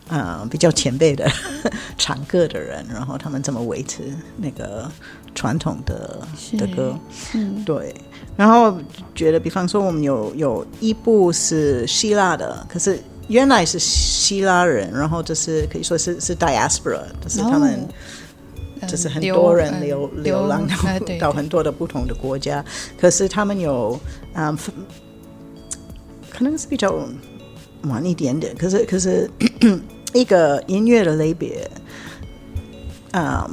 [0.07, 1.29] 啊、呃，比较前辈的
[1.97, 4.89] 唱歌的人，然后他们怎么维持那个
[5.33, 6.19] 传统的
[6.57, 6.97] 的歌？
[7.33, 7.93] 嗯，对。
[8.35, 8.75] 然后
[9.13, 17.87] 觉得，比方说，我们有有一部是希腊的，可是原来是希腊人，然后就是可以说是是 diaspora，就是他们、
[18.81, 22.63] 哦、就是很多人流流，流浪 到到很多的不同的国家，
[22.99, 23.99] 可是他们有
[24.33, 24.57] 啊、呃，
[26.31, 27.05] 可能是比较
[27.83, 29.29] 晚一点点，可是可是。
[30.13, 31.71] 一个音乐的类别，
[33.13, 33.49] 嗯，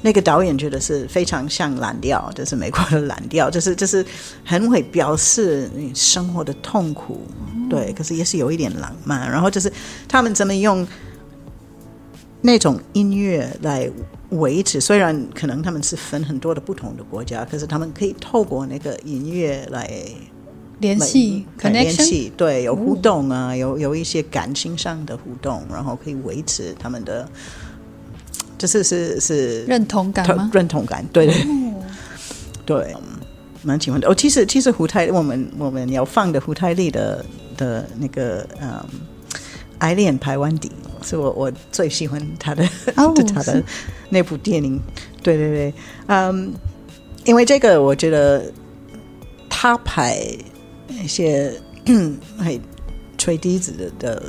[0.00, 4.04] 那个导演觉得是非常像蓝调，就是美国的蓝调，就是就是
[4.44, 7.20] 很会表示你生活的痛苦，
[7.70, 9.30] 对，可是也是有一点浪漫。
[9.30, 9.72] 然后就是
[10.08, 10.84] 他们怎么用
[12.40, 13.88] 那种音乐来
[14.30, 19.88] 维持，虽然可能他们是分很多的不同的国家，可是他们可以透过那个音乐来。
[20.82, 27.26] 联系，联系，对，有互动啊，哦、有有一些感情上的互动，然后可以维持他们的，
[28.58, 30.50] 就是是是认同感吗？
[30.52, 31.74] 认同感，对对、哦、
[32.66, 32.94] 对，
[33.62, 34.08] 蛮喜欢的。
[34.08, 37.24] 哦，其实其实胡太，我们我们要放的胡太利的
[37.56, 38.68] 的那个嗯，
[39.78, 40.70] 《爱恋排湾底》
[41.08, 42.62] 是我我最喜欢他的，
[42.96, 43.62] 哦、 他的
[44.10, 44.78] 那部电影。
[45.22, 45.74] 对对对，
[46.08, 46.52] 嗯，
[47.24, 48.52] 因为这个我觉得。
[49.54, 50.18] 他拍
[50.88, 51.52] 一些
[52.38, 52.60] 会
[53.18, 54.22] 吹笛子的的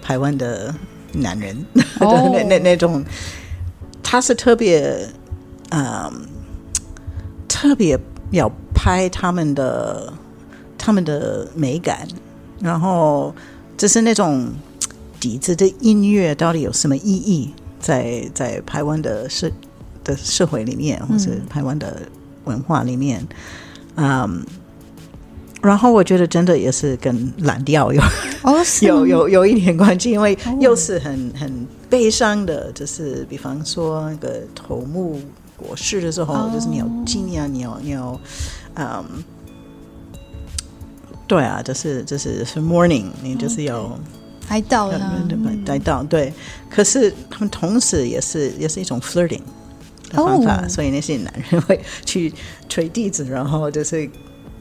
[0.00, 0.74] 台湾的
[1.12, 1.64] 男人
[2.00, 2.28] ，oh.
[2.34, 3.04] 那那那种，
[4.02, 5.08] 他是特别
[5.70, 6.12] 嗯，
[7.48, 7.98] 特别
[8.30, 10.12] 要拍他们的
[10.76, 12.06] 他们的美感，
[12.60, 13.34] 然后
[13.76, 14.52] 就是那种
[15.20, 17.52] 笛子的音乐到底有什么意义？
[17.78, 19.50] 在在台湾的社
[20.04, 22.02] 的社会里面，或者台湾的
[22.44, 23.26] 文化里面，
[23.96, 24.40] 嗯，um,
[25.62, 28.02] 然后我觉得真的也是跟蓝调有、
[28.42, 35.20] oh, 有有有一点关系，因为又是很很悲伤的，就是比方说那个头目
[35.56, 36.52] 过世的时候，oh.
[36.52, 38.20] 就是你要纪念，你要你要，
[38.74, 39.04] 嗯，
[41.26, 43.98] 对啊，就是就是是 mourning，你就是要。
[44.48, 44.98] 哀悼的，
[45.66, 46.30] 哀悼对。
[46.68, 49.40] 可是他们同时也是也是一种 flirting
[50.10, 50.68] 的方法，oh.
[50.68, 52.34] 所以那些男人会去
[52.68, 54.10] 吹笛子，然后就是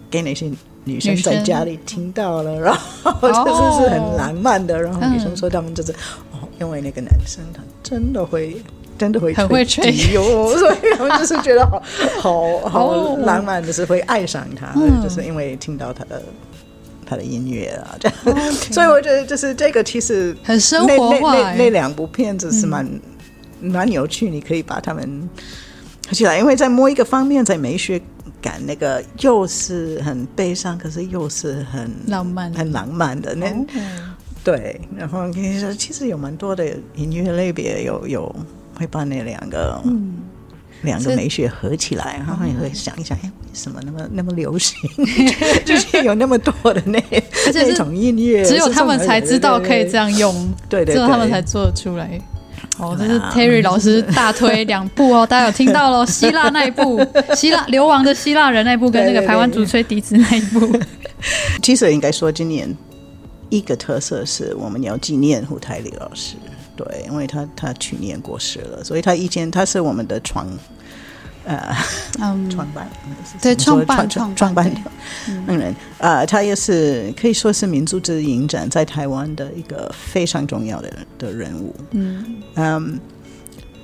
[0.10, 0.50] 给那些
[0.84, 4.82] 女生在家里听到了，然后就是是很浪漫的。
[4.82, 5.92] 然后女生说他们就是、
[6.34, 6.44] oh.
[6.44, 8.62] 哦，因为那个男生他真的会
[8.98, 11.82] 真的会很会吹哟，所以他们就是觉得好
[12.20, 15.04] 好好浪漫，就是会爱上他，oh.
[15.04, 16.22] 就是因为听到他的。
[17.04, 18.72] 他的音乐啊，这样，Okay.
[18.74, 21.36] 所以我觉得就是这个其实很生活化。
[21.36, 22.86] 那那那两部片子是蛮、
[23.60, 25.30] 嗯、蛮有趣，你可以把他们
[26.08, 28.00] 合起来，因为在某一个方面，在美学
[28.42, 33.48] 感那个又是很悲伤，可是又是很浪漫、很浪漫的那.
[34.44, 34.82] 对。
[34.98, 38.36] 然后跟你说，其实有蛮多的音乐类别有有
[38.76, 39.80] 会把那两个。
[39.86, 40.18] 嗯
[40.84, 44.76] 两个美学合起来，然后你会想一想，哎，为什么那么那么流行？
[45.64, 47.00] 就是有那么多的那
[47.54, 50.34] 那种音乐，只有他们才知道可以这样用，
[50.68, 52.20] 对对，只有他们才做得出来。
[52.78, 56.06] 哦，这是 Terry 老师大推两部哦， 大家有听到喽？
[56.06, 57.00] 希腊那一部，
[57.36, 60.80] 希腊流亡的希腊人那一部，跟那个台湾主吹笛子那一部。
[61.62, 62.76] 其实应该说，今年
[63.50, 66.36] 一个特色是我们要纪念胡台丽老师。
[66.76, 70.48] 对，因为他他去年过世了，所以他以前他是我们的创
[71.46, 71.76] 呃
[72.20, 72.50] 嗯。
[72.50, 72.88] 创办
[73.42, 74.72] 对创办创创办
[75.28, 75.58] 嗯。
[75.58, 81.76] 人呃他也是可以说是民族之影展在台湾的一个非常重要的的人物。
[81.92, 82.26] 嗯。
[82.56, 83.00] 嗯，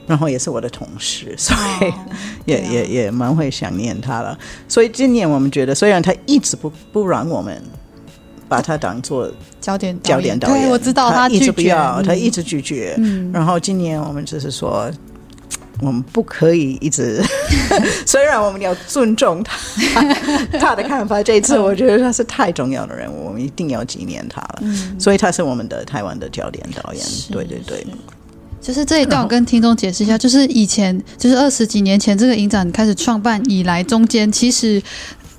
[0.05, 1.93] 然后也是我的同事，所以
[2.51, 4.37] 也、哦、也也，也蛮会想念他了。
[4.67, 7.61] 所以今年我们觉得，虽然他一直不不让我们。
[8.49, 12.95] 把他当做焦点焦点导演，对，我知道他，他一直不要，他一直拒绝。
[12.97, 14.89] 嗯，然后今年我们就是说，
[15.81, 17.23] 我们不可以一直
[18.05, 19.57] 虽然我们要尊重他
[20.59, 24.59] 他的看法，这一次我觉得他是太重要的人物，我们一定要纪念他了。
[24.61, 27.03] 嗯，所以他是我们的台湾的焦点导演。
[27.31, 27.85] 对对对，
[28.61, 34.81] 就是这一段我跟听众解释一下，就是以前就是二十几年前这个影展开始创办以来，中间其实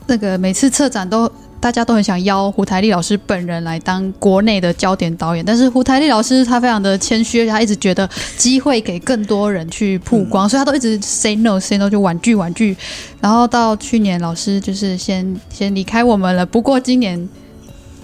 [0.06, 1.30] 那个每次策展都。
[1.60, 12.76] 大家都很想邀胡台丽老师本人来当国内的焦点导演，但是胡台丽老师他非常的谦虚，他一直觉得机会给更多人去曝光，嗯、所以他都一直 say no say no 就婉拒婉拒。
[13.20, 17.28] 然后到去年老师就是先先离开我们了，不过今年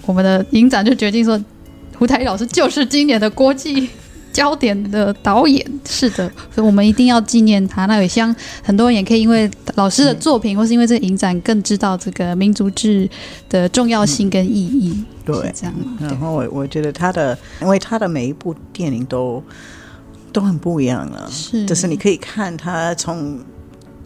[0.05, 1.41] 我们的影展就决定说，
[1.97, 3.89] 胡台丽老师就是今年的国际。
[4.35, 7.85] 焦点的导演是的，所以我们一定要纪念他。
[7.85, 13.09] 那也希望很多人也可以因为老师的作品，或是因为这个影展，更知道这个民族志
[13.47, 14.91] 的重要性跟意义。
[14.97, 15.73] 嗯、对，这样。
[16.01, 19.41] 然后我我觉得他的，因为他的每一部电影都
[20.33, 23.39] 都很不一样了，是，就是你可以看他从。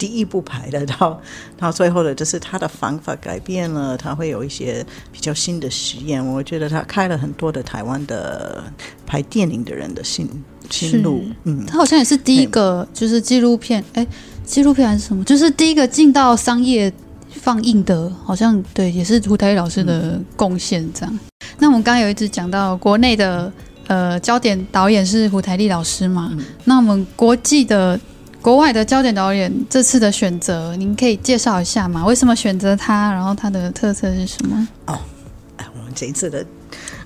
[0.00, 1.20] 第一步排的到
[1.60, 6.24] 到最后的，就是他的方法改变了，他会有一些比较新的实验。
[6.26, 8.64] 我觉得他开了很多的台湾的
[9.06, 10.26] 拍电影的人的新
[10.70, 11.22] 新路。
[11.44, 14.06] 嗯，他好像也是第一个，就是纪录片，哎，
[14.42, 15.22] 纪录片还是什么？
[15.24, 16.90] 就是第一个进到商业
[17.28, 20.90] 放映的，好像对，也是胡台丽老师的贡献。
[20.94, 21.14] 这样。
[21.14, 21.20] 嗯、
[21.58, 23.52] 那我们刚刚有一直讲到国内的
[23.86, 26.30] 呃焦点导演是胡台丽老师嘛？
[26.32, 28.00] 嗯、那我们国际的。
[28.42, 32.04] 国外的焦点导演这次的选择，您可以介绍一下吗？
[32.06, 33.12] 为什么选择他？
[33.12, 34.68] 然后他的特色是什么？
[34.86, 34.98] 哦，
[35.58, 36.44] 我们这一次的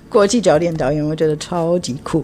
[0.07, 2.23] 国际焦点导演，我觉得超级酷。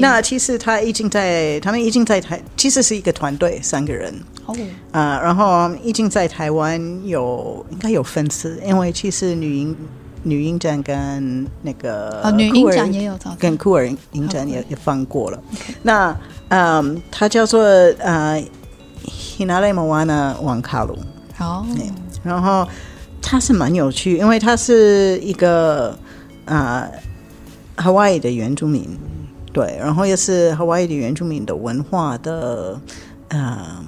[0.00, 4.14] 那其实他已经在，他们已经在台，其实是一个团队，三个人。
[4.44, 4.54] 哦，
[4.92, 9.76] 啊，然后已经在台湾有应该有粉丝，因为其实女影
[10.22, 15.42] 女影展跟那个哦，女影展也有跟酷儿影展也也放过了。
[15.82, 16.14] 那
[16.50, 18.44] 嗯，他叫做呃
[19.04, 20.98] ，Hinale Moana Wakalu。
[21.36, 21.64] 好，
[22.22, 22.68] 然后
[23.22, 25.96] 他是蛮有趣，因为他是一个
[26.44, 26.86] 啊，
[27.78, 28.98] 夏威夷的原住民，
[29.52, 32.78] 对，然后又是 Hawaii 的原住民的文化的，
[33.28, 33.86] 嗯，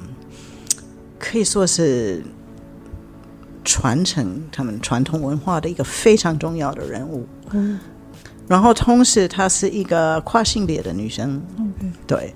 [1.18, 2.22] 可以说是
[3.64, 7.26] 传承他们传统文化的一个非常重要的人物。
[7.50, 7.78] 嗯，
[8.52, 11.40] 然后同时她是一个跨性别的女生。
[11.56, 12.34] 嗯，对，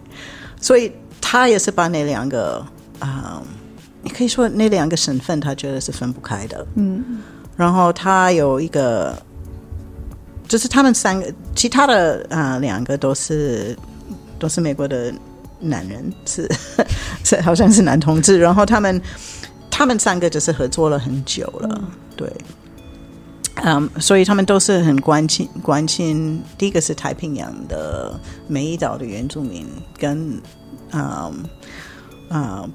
[0.58, 0.90] 所以
[1.20, 2.64] 她也是把那两个
[2.98, 3.42] 啊、呃，
[4.02, 6.66] 你可以说那两个身份，她觉得是分不开的。
[6.76, 7.04] 嗯，
[7.54, 9.14] 然后她有一个，
[10.48, 13.76] 就是他们三个，其他的啊、呃、两个都是
[14.38, 15.12] 都是美国的
[15.60, 16.50] 男人，是
[17.24, 18.98] 是好像是男同志，然后他们。
[19.78, 21.84] 他们三个就是合作了很久了，嗯、
[22.16, 22.32] 对，
[23.64, 26.42] 嗯、um,，所以他们都是很关心关心。
[26.56, 29.66] 第一个是太平洋的美伊岛的原住民
[29.98, 30.40] 跟
[30.92, 31.30] 嗯啊、
[32.30, 32.70] um, uh,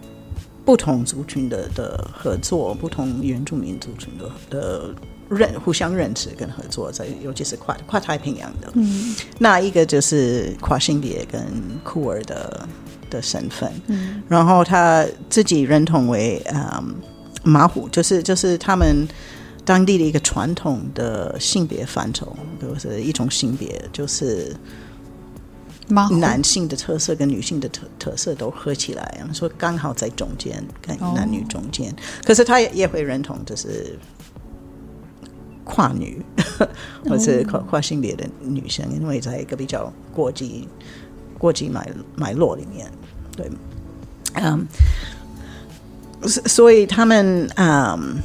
[0.65, 4.95] 不同族群的的合作，不同原住民族群的的
[5.29, 11.41] 认互相认识跟合作，在尤其是跨跨太平洋的，嗯，那一个就是跨性别跟
[11.83, 12.67] 酷儿的。
[13.11, 16.95] 的身份，嗯，然后他自己认同为嗯
[17.43, 19.05] 马虎，就是就是他们
[19.63, 24.55] 当地的一个传统的性别范畴，就是一种性别，就是
[26.19, 31.91] 男性的特色跟女性的特特色都合起来，说刚好在中间，跟男女中间。
[31.91, 31.95] 哦、
[32.25, 33.97] 可是他也也会认同，就是
[35.63, 36.21] 跨女
[37.05, 40.67] 或者跨跨性别的女生，因为在一个比较国际
[41.37, 42.91] 国际脉脉络里面。
[43.35, 43.49] 对，
[44.33, 44.65] 嗯，
[46.27, 48.17] 所以他们，嗯，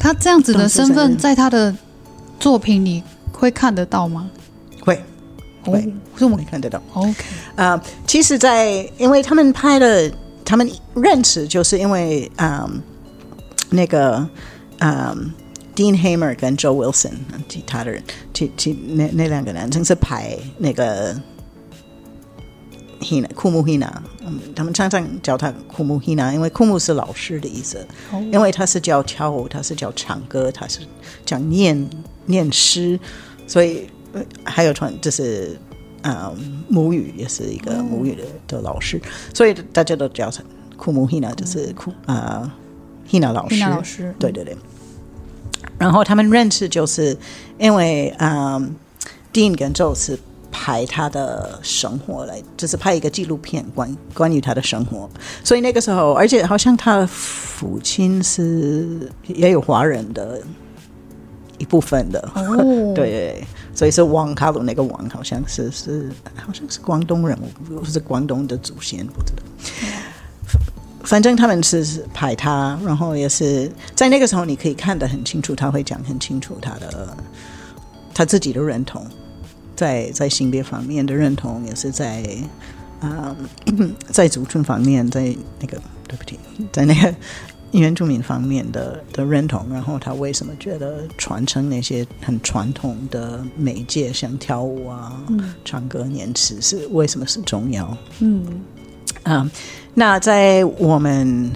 [0.00, 1.72] 他这样子的身份，在他的
[2.40, 4.30] 作品里会看得到吗？
[4.80, 5.04] 会，
[5.62, 6.82] 会，我们看得到。
[6.94, 7.14] OK，
[7.54, 10.10] 啊，其实，在因为他们拍的，
[10.42, 12.80] 他们认识，就是因为，嗯，
[13.68, 14.26] 那个，
[14.78, 15.30] 嗯
[15.76, 17.12] ，Dean Hamer 跟 Joe Wilson，
[17.46, 21.14] 其他的人，其其那那两个男生是拍那个。
[23.00, 23.90] Hina 库木 Hina，
[24.24, 27.86] 嗯，他们常常叫他库木 Hina，因为库木是老师的意思。
[28.12, 28.22] Oh.
[28.24, 30.80] 因为他是教跳舞，他是教唱歌，他是
[31.24, 31.88] 讲念
[32.26, 33.00] 念诗，
[33.46, 33.88] 所以
[34.44, 35.58] 还有传就是
[36.02, 38.32] 啊、嗯、母语也是一个母语的、oh.
[38.48, 39.00] 的老师，
[39.34, 40.44] 所以大家都叫成
[40.76, 42.54] 库木 Hina，就是库啊
[43.08, 43.60] Hina 老师。
[43.60, 44.56] 老师，对对对。
[45.78, 47.16] 然后他们认识就是
[47.58, 48.74] 因为啊、嗯、
[49.32, 50.18] Dean 跟 Joe 是。
[50.62, 55.08] 拍他的生活来，就是拍一个纪录片关关于他的生活。
[55.42, 60.38] 所以那个时候，而且好像他的父亲是也有华人的
[61.56, 63.42] 一部分的，哦、 对，
[63.74, 67.38] 所以是王卡鲁那个王，好像是是好像是广东人，
[67.70, 69.42] 我是广东的祖先，不知道。
[71.04, 77.16] 反正他们是拍他，然后也是在那个时候，你可以看得很清楚，他会讲很清楚他的
[78.12, 79.06] 他自己的认同。
[79.80, 82.22] 在在性别方面的认同，也是在
[83.00, 83.34] 啊、
[83.78, 86.38] 呃，在族群方面，在那个对不起，
[86.70, 87.14] 在那个
[87.70, 89.66] 原住民方面的的认同。
[89.72, 97.96] 然后他为什么觉得传承那些很传统的媒介，像跳舞啊、嗯、唱歌、念词，是为什么是重要？
[98.18, 98.44] 嗯
[99.22, 99.50] 啊、呃，
[99.94, 101.50] 那在我们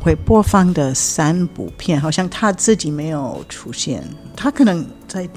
[0.00, 4.02] 会播放的三部片，好像他自己没有出现，
[4.34, 5.28] 他可能在。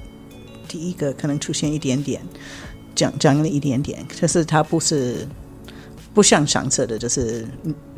[0.68, 2.22] 第一个可能出现一点点，
[2.94, 5.28] 讲讲了一点点，可是它不是
[6.14, 7.48] 不像上次的，就是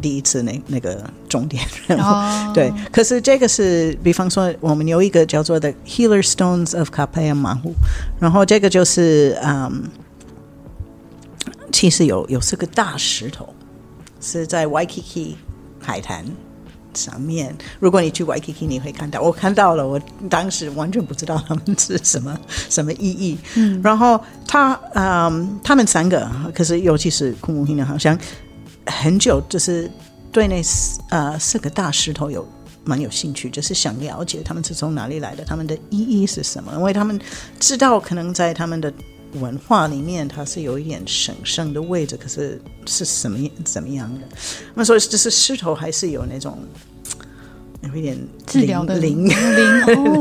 [0.02, 2.48] 第一次那那个重点然后。
[2.48, 2.54] Oh.
[2.54, 7.74] 对，可是这个是，比方说我们有一个叫做 The Healer Stones of Kape'emahu，
[8.20, 9.90] 然后这个就是嗯，
[11.72, 13.54] 其实有有四个大石头
[14.20, 15.36] 是在 Waikiki
[15.80, 16.26] 海滩。
[16.94, 22.38] 上面，如果你去 Waikiki，你会看到，我看到了，我当时完全不知道他们是什么
[22.70, 23.38] 什么意义。
[23.56, 28.18] 嗯，然后他，嗯，他们三个，可是尤其是库木希娜，好像
[28.86, 29.90] 很久就是
[30.32, 32.48] 对那四呃四个大石头有
[32.84, 37.20] 蛮有兴趣，就是想了解他们是从哪里来的，他们的意义是什么，因为他们
[37.60, 38.92] 知道可能在他们的
[39.34, 44.22] 文化里面，它是有一点神圣的位置，可是是什么怎么样的？
[44.74, 46.58] 那所以就是石头还是有那种
[47.84, 48.18] 有一点
[48.48, 49.36] 治疗的灵灵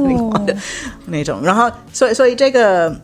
[0.04, 0.56] 灵的
[1.06, 1.42] 那种。
[1.42, 2.94] 然后，所以所以这个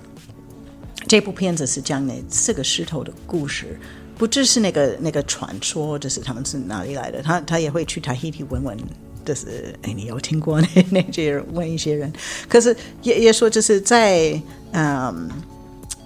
[1.09, 3.81] 这部片子是讲那四个石头的故事，
[4.19, 7.23] 不只是那个那个传说，就是他们是哪里来的。
[7.23, 8.77] 他他也会去塔希提问问，
[9.25, 12.13] 就是哎，你有听过那那些人问一些人，
[12.47, 14.39] 可是也也说就是在
[14.73, 15.31] 嗯。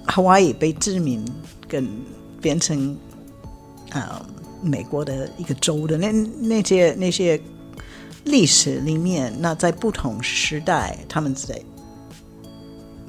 [0.09, 1.25] 夏威夷被殖民
[1.69, 1.89] 跟
[2.41, 2.97] 变成
[3.91, 4.27] 啊、呃、
[4.63, 7.41] 美国的一个州的那那些那些
[8.25, 11.61] 历史里面，那在不同时代，他们在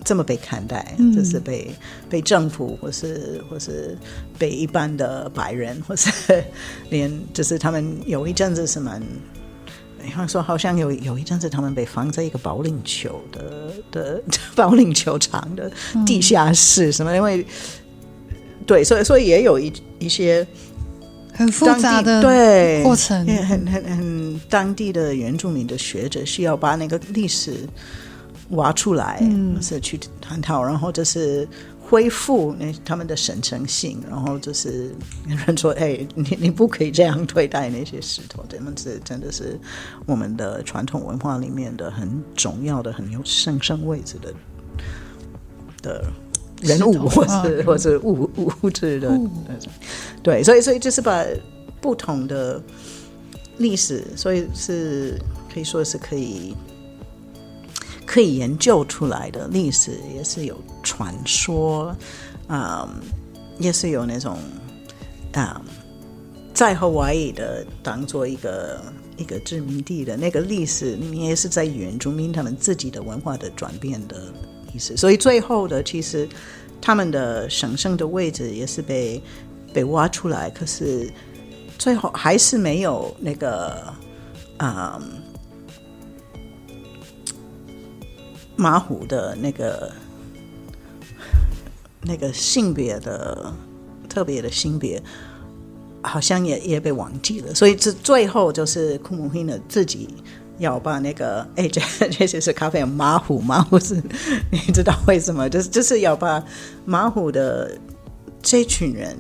[0.06, 1.76] 这么被看待，就是被
[2.10, 3.98] 被政府或是或是
[4.38, 6.44] 被一般的白人，或是
[6.90, 9.04] 连就是他们有一阵子是蛮
[10.04, 14.22] 比方说，好像有有一阵子，他们被放在一个保龄球的的
[14.56, 15.72] 保龄球场的
[16.06, 17.16] 地下室，什么？
[17.16, 17.46] 因为
[18.66, 20.46] 对，所以所以也有一一些
[21.34, 27.68] 很复杂的对过程，很很很很当地的原住民的学者需要把那个历史
[28.50, 31.48] 挖出来，嗯，是去探讨，然后就是。
[31.90, 34.92] 恢复那他们的神圣性，然后就是
[35.28, 39.60] 有人说：“哎，你你不可以这样对待那些石头，他们是真的是
[40.06, 44.34] 我们的传统文化里面的很重要的、很有神圣位置的
[45.82, 46.06] 的
[46.62, 48.30] 人物，或是或是物
[48.62, 49.10] 物质的
[49.48, 49.72] 那种。
[50.22, 51.26] 对，所以所以就是把
[51.82, 52.62] 不同的
[53.58, 55.20] 历史，所以是
[55.52, 56.56] 可以说是可以。”
[58.10, 61.96] 可以研究出来的历史也是有传说，
[62.48, 62.90] 嗯，
[63.60, 64.40] 也是有那种、
[65.34, 65.62] 嗯，
[66.52, 68.82] 在夏威夷的当做一个
[69.16, 74.34] 一个殖民地的那个历史，里面也是在原住民他们自己的文化的转变的
[74.74, 74.98] 历史。
[74.98, 76.28] 所以最后的其实
[76.82, 79.22] 他们的神圣的位置也是被
[79.72, 81.08] 被挖出来，可是
[81.78, 83.94] 最后还是没有那个
[84.58, 85.00] 啊。
[85.00, 85.19] 嗯
[88.60, 89.90] 马虎的那个
[92.02, 93.54] 那个性别的
[94.10, 95.02] 特别的性别，
[96.02, 97.56] 好像也也被忘记了。
[97.56, 100.10] 所以这最后就是库姆希诺自己
[100.58, 103.96] 要把那个哎，这这些是咖啡马虎，马虎是
[104.52, 105.50] 你知道为什么？
[105.50, 106.44] 就是就是要把
[106.84, 107.72] 马虎的
[108.42, 109.16] 这群人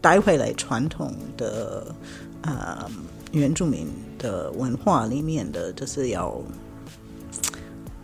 [0.00, 1.94] 带回来传统的
[2.40, 2.90] 啊、
[3.32, 3.86] 原住民
[4.18, 6.42] 的文化里面的，就是要。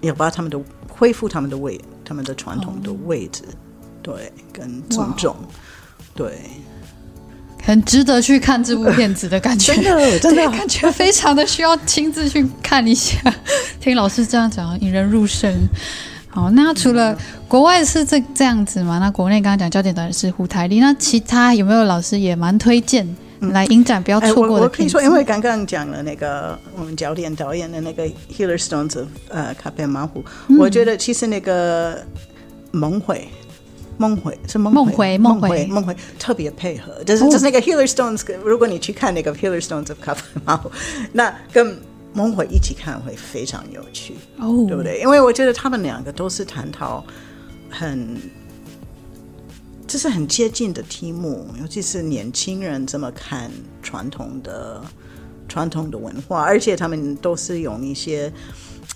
[0.01, 3.55] 要把他们的恢复他们的位，他们的传统的位置，哦、
[4.03, 5.49] 对，跟尊重，哇
[6.15, 6.41] 对，
[7.63, 13.19] 很值得去看这部片子的感觉，真的， 真的感觉非常的需要亲自去看一下。
[13.81, 15.53] 听老师这样讲，引人入胜。
[16.31, 17.17] 好，那除了
[17.49, 18.99] 国外是这这样子嘛？
[18.99, 23.17] 那国内刚刚讲焦点团是胡台丽，那其他有没有老师也蛮推荐？
[23.41, 24.63] 来影展不要错过的、嗯哎我。
[24.65, 32.05] 我可以说，因为刚刚讲了那个我们焦点导演的那个 Healer Stones of 呃卡佩马虎，嗯、我觉得其实那个
[32.73, 33.29] 梦回
[33.97, 40.71] 梦回是梦回梦回梦回特别配合，就是、哦、就是那个 Healer Stones，如果你去看那个 Healer Stones of 卡佩马虎，
[41.13, 41.79] 那跟
[42.13, 45.01] 梦回一起看会非常有趣哦，对不对？
[45.01, 47.05] 因为我觉得他们两个都是探讨
[47.71, 48.17] 很。
[49.89, 53.51] 这是很接近的题目，尤其是年轻人怎么看
[53.83, 54.85] 传统的
[55.49, 58.31] 传统的文化，而且他们都是用一些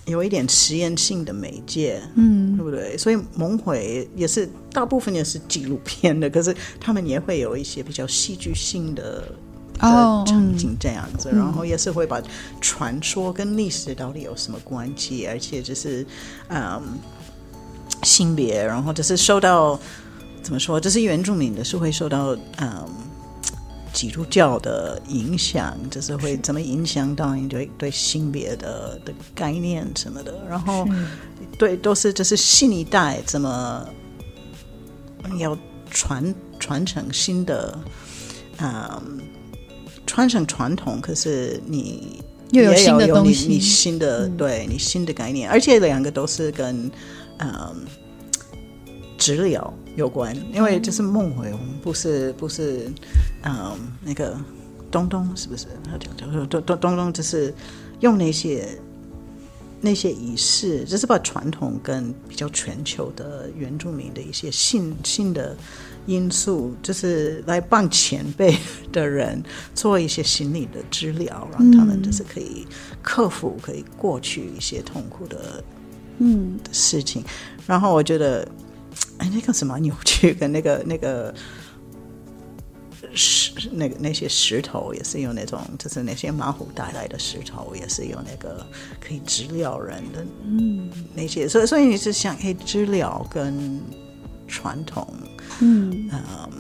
[0.05, 2.97] 有一点实验性的媒介，嗯，对不对？
[2.99, 9.25] 所以梦回也是大部分也是纪录片的，可是他们也会有一些比较戏剧性的
[9.81, 12.23] 场景这样子，然后也是会把
[12.61, 16.07] 传说跟历史到底有什么关系，而且就是
[16.49, 16.83] 嗯
[18.03, 19.81] 性别，然后就是受到。
[20.43, 20.81] 怎么说？
[20.81, 22.89] 这是原住民的，是会受到嗯
[23.93, 30.35] 基督教的影响，就是会怎么影响到你对对性别的的概念什么的。
[30.49, 30.87] 然后
[31.59, 33.87] 对，都是就是新一代怎么
[35.39, 35.57] 要
[35.91, 37.79] 传传承新的
[38.59, 39.21] 嗯
[40.07, 46.91] 传承传统，可是你也有新的东西，你新的、嗯、对你新的概念，而且两个都是跟
[47.39, 47.77] 嗯
[49.17, 49.73] 治疗。
[49.95, 52.91] 有关，因为就是梦回，我们不是不是，
[53.45, 54.35] 嗯，那个
[54.91, 55.67] 东东是不是？
[55.85, 57.53] 他讲讲东东东东，就是
[58.01, 58.67] 用那些
[59.83, 65.55] 那些仪式，就是把传统跟比较全球的原住民的一些性性的
[66.07, 68.57] 因素，就是来帮前辈
[68.91, 69.43] 的人
[69.75, 72.67] 做一些心理的治疗，让他们就是可以
[73.03, 75.63] 克服，可以过去一些痛苦的
[76.19, 77.23] 嗯的事情。
[77.67, 78.49] 然后我觉得。
[79.23, 81.33] 哎，那个什么扭曲跟那个那个
[83.15, 88.67] 石，那个那些石头也是有那种，就是那些马虎带来的石头也是有那个
[88.99, 93.81] 可以治疗人的，嗯，那些，所以所以你是想，可以治疗跟
[94.49, 95.07] 传统，
[95.61, 96.51] 嗯嗯，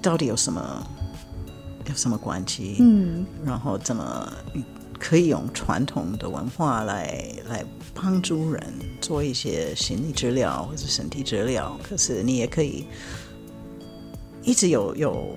[0.00, 0.86] 到底有什么
[1.86, 2.76] 有什么关系？
[2.80, 4.32] 嗯，然后怎么
[4.98, 7.62] 可以用传统的文化来来。
[7.94, 8.62] 帮助人
[9.00, 12.84] 做一些心理治疗或者身体治疗，可是你也可以
[14.42, 15.34] 一直有有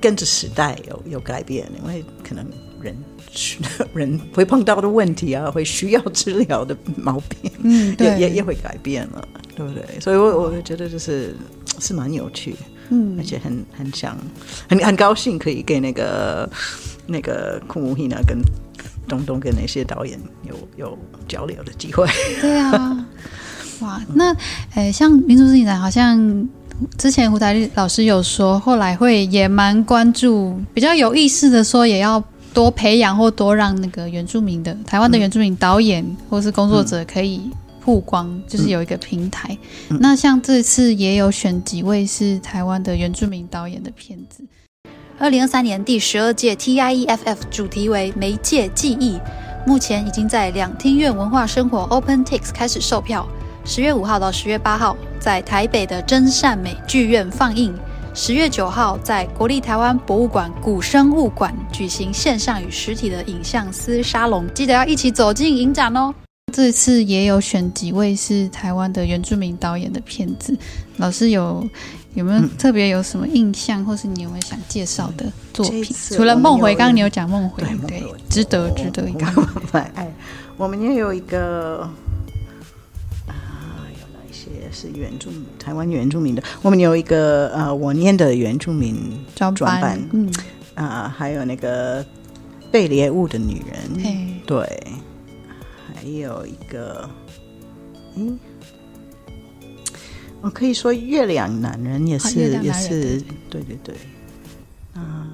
[0.00, 2.46] 跟着时代有有改变，因为可能
[2.80, 2.96] 人
[3.94, 9.26] 人会碰到的问题啊，会需要治疗的毛病，嗯，也也也会改变了，
[9.56, 10.00] 对不对？
[10.00, 11.34] 所以我我觉得就是
[11.78, 12.54] 是蛮有趣，
[12.90, 14.18] 嗯，而且很很想
[14.68, 16.50] 很很高兴可以给那个
[17.06, 18.38] 那个库姆希娜跟
[19.08, 20.98] 东东跟那些导演有有
[21.28, 22.06] 交流的机会。
[22.40, 23.06] 对啊，
[23.80, 24.34] 哇，那
[24.74, 26.48] 诶，像民族志影展，好像
[26.96, 32.22] 之前胡台丽老师有说，后来会也蛮关注，比较有意识的说，也要
[32.54, 37.50] 多培养或多让那个原住民的台湾的原住民导演或是工作者可以
[37.80, 39.56] 曝光，嗯、就是有一个平台。
[39.88, 44.44] 嗯、那像这次也有选几位是台湾的原住民导演的片子。
[45.22, 49.20] 二零二三年第十二届 TIEFF 主题为媒介记忆，
[49.64, 53.24] 目前已经在两厅院文化生活 OpenTix 开始售票，
[53.64, 57.72] 十月五号到十月八号在台北的真善美剧院放映，
[58.12, 66.12] 十月九号在国立台湾博物馆古生物馆举行线上与实体的影像思沙龙，记得要一起走进影展哦。
[66.52, 70.58] 这次也有选几位是台湾的原住民导演的片子，
[70.96, 71.64] 老师有。
[72.14, 75.84] 有没有特别有什么印象，嗯、或是你有没有想介绍的作品？
[76.10, 79.34] 除了梦回，刚刚你有讲梦回，对，值得值得一看。
[79.94, 80.12] 哎，
[80.58, 81.88] 我们也有一个
[83.26, 83.32] 啊，
[83.98, 86.42] 有哪一些是原住民台湾原住民的？
[86.60, 90.30] 我们有一个呃，我念的原住民专班，嗯
[90.74, 92.04] 啊、呃，还有那个
[92.70, 94.82] 被猎物的女人，嘿对，
[95.94, 97.08] 还有一个，
[98.16, 98.38] 嗯。
[100.42, 103.94] 我可以说，月亮男人也是，也是，对对对，
[104.94, 105.24] 啊，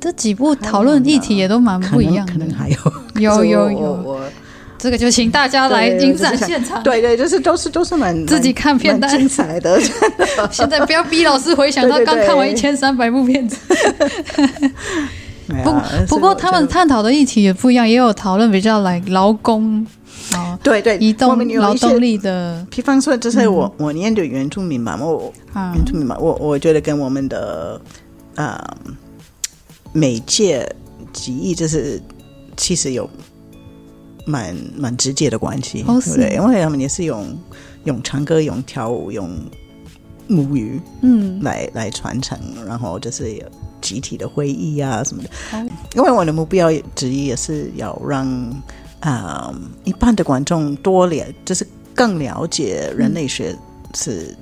[0.00, 2.76] 这几部讨论议题也都蛮不一样的，可能还有，
[3.20, 4.20] 有有有，
[4.78, 9.78] 这个就请大家来影展现场，对对，就是都是都是蛮自己看片单精彩的。
[10.50, 13.58] 现在不要逼老师回想到刚看完一千三百部片子。
[15.64, 15.74] 不
[16.06, 19.86] 不过他们探讨的议题也不一样，也有讨论比较来劳工。
[20.58, 27.80] 哦，对对，移动劳动力的，比方说，就是我、嗯、我念的原住民嘛，我、嗯、原住民嘛，我我觉得跟我们的
[28.34, 28.58] 呃
[29.92, 30.70] 媒介
[31.12, 32.00] 记忆，就是
[32.56, 33.08] 其实有
[34.26, 36.34] 蛮蛮直接的关系，哦、对不对？
[36.34, 37.24] 因为他们也是用
[37.84, 39.30] 用唱歌、用跳舞、用
[40.26, 43.44] 母语，嗯，来来传承，然后就是有
[43.80, 45.30] 集体的会议啊什么的。
[45.52, 48.62] 哦、因为我的目标之一也是要让。
[49.00, 53.56] 啊，um, 一般的观众多了，就是更了解人类学
[53.94, 54.36] 是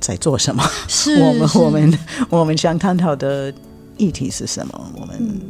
[0.00, 0.62] 在做什么。
[0.88, 1.98] 是 我们我们
[2.30, 3.52] 我们想探讨的
[3.96, 4.92] 议题是什么？
[4.98, 5.40] 我们、嗯、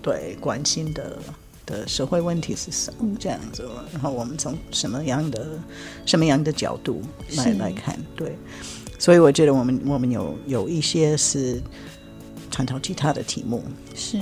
[0.00, 1.18] 对关心的
[1.66, 2.96] 的社会问题是什么？
[3.02, 5.46] 嗯、这样子，然后我们从什么样的
[6.06, 7.02] 什么样的角度
[7.36, 7.98] 来来看？
[8.16, 8.38] 对，
[8.98, 11.60] 所以我觉得我们我们有有一些是
[12.50, 13.62] 探讨其他的题目。
[13.94, 14.18] 是。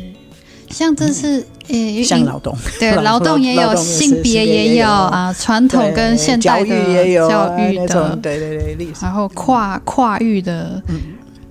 [0.71, 4.87] 像这是呃，像劳动，对 劳动也有，性别也有。
[4.89, 11.01] 啊，传统跟现代的教育也有，教育的对对对，然后跨跨域的，嗯，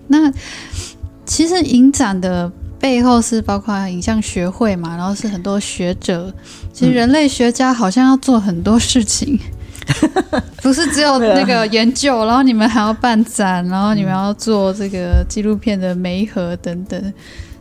[0.08, 0.32] 那
[1.26, 6.34] 其实影展的背后是包括影像学会嘛，然后是很多学者，
[6.72, 9.40] 其实人类学家好像要做很多事情，
[10.62, 17.14] 不是只有那个研究，然后你们还要办展，然后你们要做这个纪录片的媒合等等。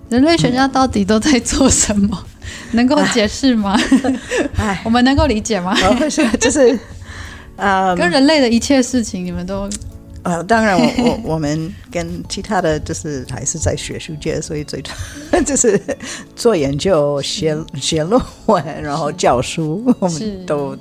[0.08, 2.24] 人类学家到底都在做什么？
[2.72, 3.76] 能够解释吗？
[4.56, 5.76] 哎，我们能够理解吗？
[6.40, 6.78] 就是，
[7.56, 9.68] 呃， 跟人类的一切事情，你们都……
[10.22, 14.82] 呃，当然我，我我 我们跟其他的就是还是在学术界，所以最
[15.46, 15.80] 就是
[16.34, 20.76] 做研究、写写论文，然后教书，我们都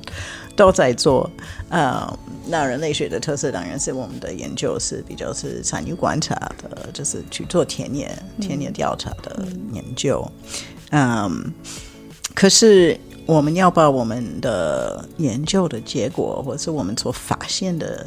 [0.55, 1.29] 都在做，
[1.69, 2.17] 呃。
[2.47, 9.43] 那人类学的特色当然是我们的研究是比较是参与观察的，就是去做田野田野调查的
[9.73, 10.23] 研究。
[10.91, 11.51] 嗯，
[12.35, 12.95] 可是
[13.25, 18.05] 我们要把我们的研究的结果，或是我们所发现的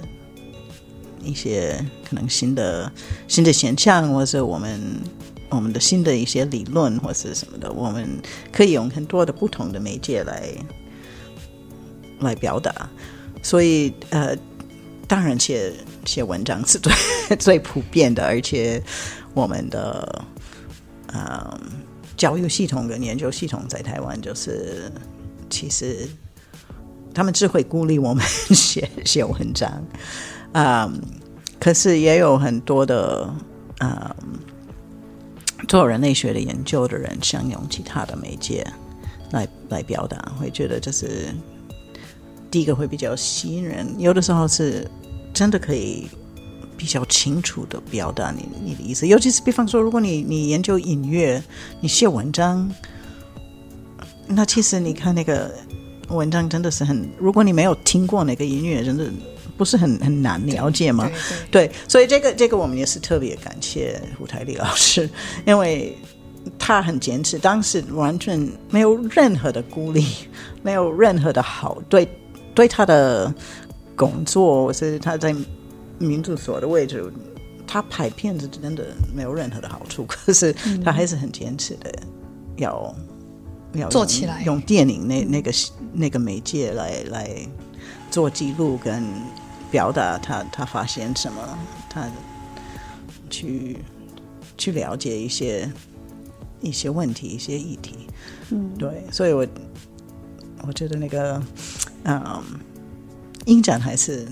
[1.21, 2.93] 一些可能新的
[3.27, 4.81] 新的现象，或者是我们
[5.49, 8.09] 我们的新的一些理论，或是什么的，我们
[8.53, 10.49] 可以用很多的不同的媒介来
[12.21, 12.89] 来表达。
[13.41, 14.37] 所以，呃，
[15.07, 15.73] 当然写
[16.05, 16.93] 写文章是最
[17.37, 18.83] 最普遍的，而且
[19.33, 20.25] 我们的
[21.07, 21.61] 呃
[22.17, 24.91] 教育系统跟研究系统在台湾，就是
[25.49, 26.09] 其实
[27.15, 29.83] 他们只会鼓励我们写写文章，
[30.53, 30.93] 啊、
[31.61, 33.33] 可是也有很多的
[33.79, 38.67] 啊、呃、做人类学的研究的人，想用其他的媒介
[39.31, 41.33] 来来表达，会觉得就是。
[42.51, 44.89] 第一个会比较吸引人，有的时候是
[45.35, 46.09] 真的可以
[46.77, 51.43] 比较清楚的表达你你的意思，尤其是比方说，如果你你研究音乐，
[51.81, 52.71] 你写文章，
[54.27, 55.53] 那其实你看那个
[56.09, 59.11] 文章真的是很，如果你没有听过那个音乐，真的
[59.57, 61.11] 不是很很难了解吗？
[61.51, 65.11] 对，对，对，所以这个这个我们也是特别感谢胡台丽老师，
[65.45, 65.97] 因为
[66.59, 68.39] 他很坚持，当时完全
[68.71, 70.07] 没有任何的孤立，
[70.63, 72.09] 没有任何的好对
[72.59, 73.33] 对他的
[73.95, 75.33] 工作，或是他在
[75.97, 77.09] 民族所的位置，
[77.69, 80.05] 他拍片子真的没有任何的好处。
[80.07, 80.53] 可是
[80.85, 81.95] 他还是很坚持的，
[82.57, 82.93] 要
[83.75, 85.53] 要做起来，用电影那那个
[85.93, 87.31] 那个媒介来来
[88.11, 89.05] 做记录跟
[89.71, 92.11] 表达他他发现什么，他
[93.31, 93.79] 去
[94.57, 95.71] 去了解一些。
[96.61, 98.09] 一些问题，一些议题，
[98.51, 99.47] 嗯，对，所以我
[100.67, 101.41] 我觉得那个，
[102.09, 102.43] 嗯，
[103.45, 104.27] 影展还是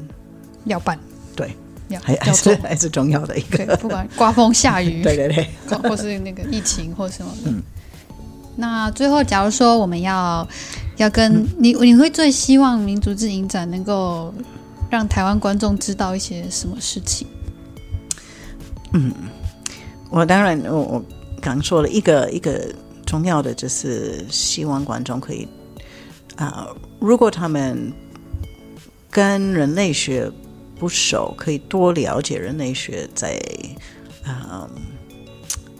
[0.65, 0.99] 要办，
[1.37, 1.55] 对，
[1.89, 5.49] 要还还是还是重要的一个，不管刮风下雨， 对对对，
[5.89, 7.51] 或是那个疫情或什么的。
[7.51, 7.63] 嗯，
[8.57, 10.47] 那最后，假如说我们要
[10.97, 14.33] 要跟、嗯、你，你会最希望民族志影展能够
[14.91, 17.29] 让台湾观众知道一些什么事情？
[18.93, 19.13] 嗯，
[20.11, 21.05] 我当然我我。
[21.39, 22.61] 刚说了一个一个
[23.05, 25.47] 重要的，就是希望观众可以
[26.37, 26.69] 啊、
[27.01, 27.93] 如果他们
[29.11, 30.31] 跟人类学
[30.79, 33.41] 不熟，可以多了解人类学在
[34.25, 34.69] 啊、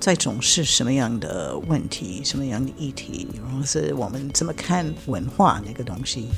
[0.01, 6.29] 在重视什么样的问题，什么样的议题，然后是我们怎么看文化那个东西，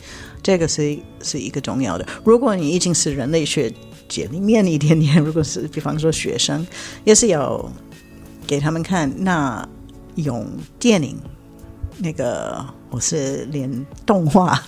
[0.43, 2.07] 这个是是一个重要的。
[2.25, 3.73] 如果你已经是人类学
[4.09, 6.67] 界里面一点点，如果是比方说学生，
[7.05, 7.71] 也是要。
[8.47, 9.69] 给他们看，那
[10.15, 10.47] 用
[10.79, 11.19] 电影
[11.99, 14.61] 那个，我是连动画，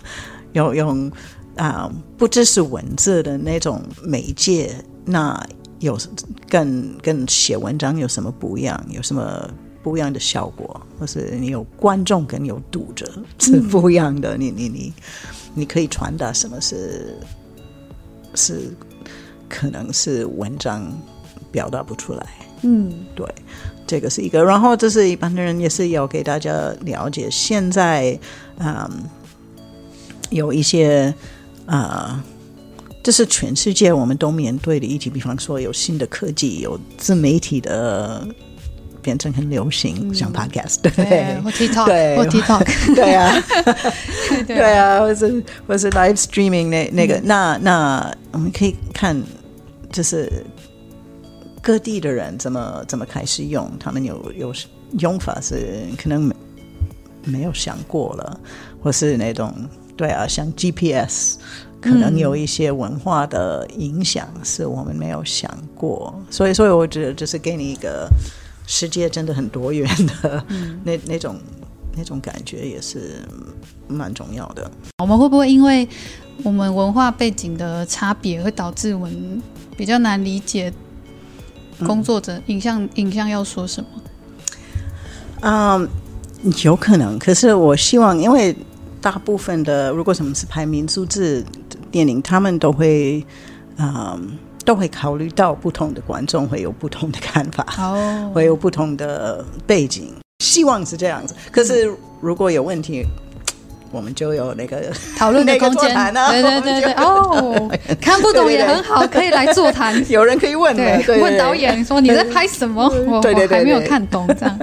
[0.52, 1.08] 要用
[1.56, 5.42] 啊、呃，不只是文字的那种媒介，那
[5.78, 5.98] 有
[6.48, 8.78] 跟跟写文章有什么不一样？
[8.90, 9.50] 有什么
[9.82, 10.80] 不一样的效果？
[10.98, 14.36] 或是你有观众跟有读者是不一样的？
[14.36, 14.92] 嗯、你你你
[15.54, 17.16] 你可以传达什么是
[18.34, 18.70] 是
[19.48, 20.92] 可能是文章
[21.50, 22.26] 表达不出来？
[22.62, 23.26] 嗯，对。
[23.90, 28.16] 这个是一个，然后这是一般的人也是要给大家了解，现在
[28.60, 28.88] 嗯，
[30.30, 31.12] 有一些
[31.66, 32.22] 啊、呃，
[33.02, 38.24] 这是全世界我们都面对的议题，比方说有新的科技，有自媒体的
[39.02, 42.64] 变成很流行，嗯、像 Podcast 对，对，或 TikTok，对，或 TikTok，
[42.94, 43.42] 对啊，
[44.46, 49.20] 对啊，或是或是 Live Streaming 那那个，嗯、那那我们可以看，
[49.90, 50.30] 就是。
[51.62, 53.70] 各地的人怎么怎么开始用？
[53.78, 54.54] 他们有有
[54.98, 56.34] 用法是可能没
[57.24, 58.40] 没有想过了，
[58.82, 59.54] 或是那种
[59.96, 61.36] 对啊，像 GPS，
[61.80, 66.18] 可能有一些文化的影响是我们没有想过。
[66.30, 68.08] 所以，所以我觉得就是给你一个
[68.66, 70.44] 世界真的很多元的、
[70.82, 71.36] 那那种
[71.94, 73.22] 那种感觉，也是
[73.86, 74.70] 蛮重要的。
[74.98, 75.86] 我们会不会因为
[76.42, 79.42] 我们文化背景的差别，会导致我们
[79.76, 80.72] 比较难理解？
[81.86, 83.88] 工作者影像影像要说什么？
[85.42, 85.88] 嗯，
[86.64, 87.18] 有可能。
[87.18, 88.54] 可是我希望，因为
[89.00, 91.44] 大部分的，如果什么是拍民族志
[91.90, 93.24] 电影，他们都会，
[93.78, 100.12] 嗯，都会考虑到不同的观众会有不同的看法，哦， 会有不同的背景。
[100.44, 101.34] 希望是这样子。
[101.50, 103.04] 可是如果有问题。
[103.90, 105.94] 我们就有那个 讨论的空间，
[106.30, 107.70] 对对对对，哦，
[108.00, 112.88] 看不懂也很好，可以来座谈， 有人可以问，对，问导演说你在拍什么？
[113.06, 114.58] 我我还没有看懂这样。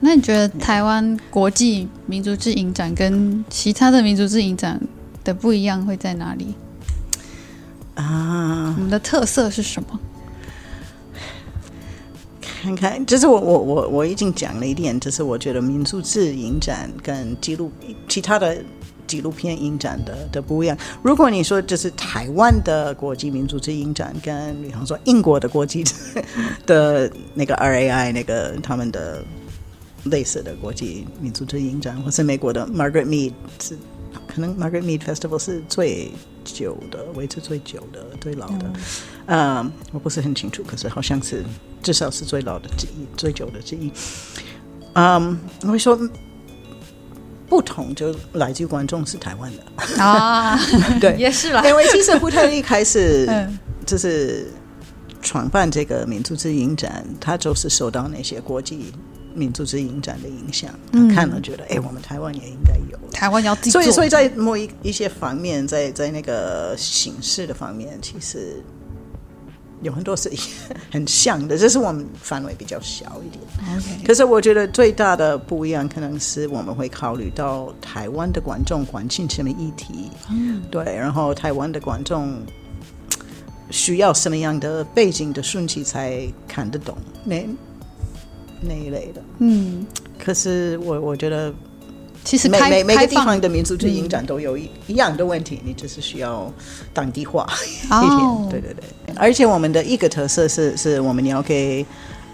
[0.00, 4.80] 那你觉得台湾国际民族志影展跟其他的民族志影展
[5.22, 6.54] 的不一样会在哪里？
[7.94, 10.00] 啊，我们的特色是什么？
[12.62, 17.72] 看看，就是我我我我已经讲了一点，就是我觉得民族志影展跟纪录
[18.08, 18.56] 其他的
[19.04, 20.78] 纪录片影展的的不一样。
[21.02, 25.84] 如果你说就是台湾的国际民族志影展，跟比方说英国的国际
[26.64, 29.24] 的那个 RAI 那个他们的
[30.04, 33.76] 类似的国际民族志影展，或是美国的 Margaret Mead 是
[34.26, 36.10] 可能 Margaret Mead Festival 是最
[36.44, 38.72] 久的，维持最久的、最老的。
[39.26, 41.44] 嗯，uh, 我不是很清楚，可是好像是
[41.82, 43.92] 至少是最老的之一，最久的之一。
[44.94, 45.98] 嗯，我会说
[47.48, 50.58] 不同就来自于观众是台湾的啊，
[51.00, 51.62] 对，也是啦。
[51.68, 53.28] 因为其实胡特一开始
[53.86, 54.50] 就是
[55.20, 58.92] 创办这个民族之影展，他就是受到那些国际
[59.34, 62.98] 民族之影展的影响，嗯、看了觉得哎，我们台湾也应该有。
[63.10, 68.62] 台湾要所以所以在某一一些方面，在在那个形式的方面，其实。
[69.82, 70.30] 有很多是
[70.92, 73.44] 很像的，这是我们范围比较小一点。
[73.76, 74.06] Okay.
[74.06, 82.32] 可是我觉得最大的不一样，可能是我们会考虑到台湾的观众关心什么议题，嗯、对，然后台湾的观众
[83.70, 87.44] 需要什么样的背景的顺序才看得懂那
[88.62, 89.22] 那一类的。
[89.38, 89.86] 嗯，
[90.18, 91.52] 可是我我觉得。
[92.24, 96.54] 其实每每每个地方的民族志影展都有一一样的问题，嗯、你就是需要
[96.94, 97.44] 当地化
[97.84, 98.00] 一点。
[98.00, 101.84] 哦、对对对，而且我们的一个特色是，是我们要给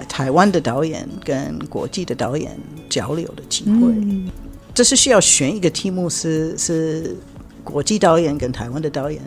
[0.07, 2.55] 台湾的导演跟国际的导演
[2.91, 3.71] 交流的机会。
[3.71, 4.31] 嗯、
[4.75, 7.17] 这是需要选一个题目是，是是
[7.65, 9.23] 国际导演跟台湾的导演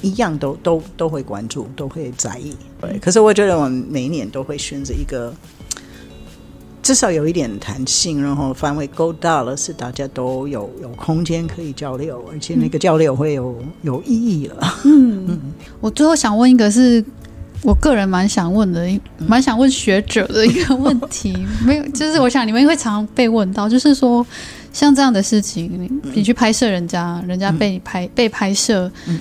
[0.00, 2.54] 一样都都都会关注，都会在意。
[2.80, 5.34] 对，可是我觉得我们每一年都会选择一个。
[6.88, 14.74] 至少有一点弹性，然后范围够大了，是大家都有有空间可以交流，而且那个交流会有有意义了。
[14.86, 15.38] 嗯嗯，
[15.82, 17.04] 我最后想问一个是，是
[17.62, 24.26] 我个人蛮想问的，蛮想问学者的一个问题，没有，就是我想你们会常常被问到，就是说
[24.72, 29.20] 像这样的事情，你，去拍摄人家，人家被拍被拍摄，嗯，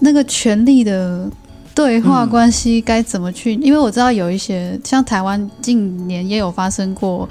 [0.00, 1.30] 那个权利的。
[1.74, 3.56] 对话关系该怎么去？
[3.56, 7.28] 嗯、因为我知道有一些像台湾近年也有发生过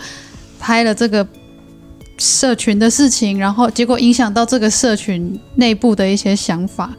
[0.60, 1.26] 拍了这个
[2.18, 6.92] 社群的事情，然后结果影响到这个社群内部的一些想法，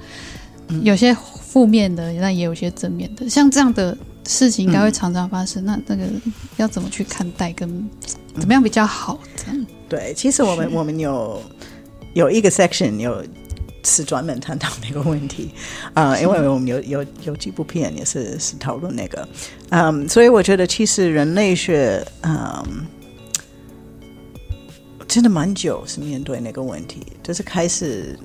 [0.69, 3.29] 嗯、有些负面的，但也有些正面的。
[3.29, 5.65] 像这样的事情应该会常常发生。
[5.65, 6.05] 嗯、那那个
[6.57, 7.69] 要怎么去看待，跟
[8.39, 9.19] 怎么样比较好？
[9.37, 11.43] 这样对，其实我们我们有
[12.15, 13.25] 有一个 section 有。
[13.85, 15.51] 是专门探讨那个问题。
[15.95, 19.29] 啊、 呃，因为我们有有有几部片也是是讨论那个，
[19.71, 22.87] 嗯，所以我觉得其实人类学，嗯，
[25.09, 28.19] 真的蛮久是面对那个问题，就是开始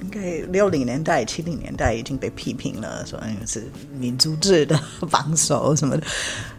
[0.00, 4.80] 应该六零年代、七零年代已经被批评了，说是民族制的
[5.10, 6.06] 榜首什么的，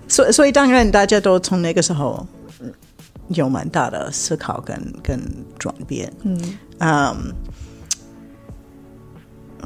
[0.08, 2.26] 所以所以当然大家都从那个时候
[3.30, 5.20] 有蛮大的思考跟跟
[5.58, 6.38] 转变，嗯。
[6.80, 7.14] 嗯。
[7.16, 7.34] Um,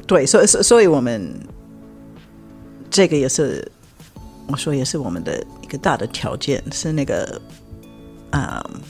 [0.06, 1.34] 对，所以所所以我们
[2.90, 3.66] 这个也是，
[4.48, 7.42] 我说也是我们的一个大的条件，是那个
[8.32, 8.82] 啊、嗯，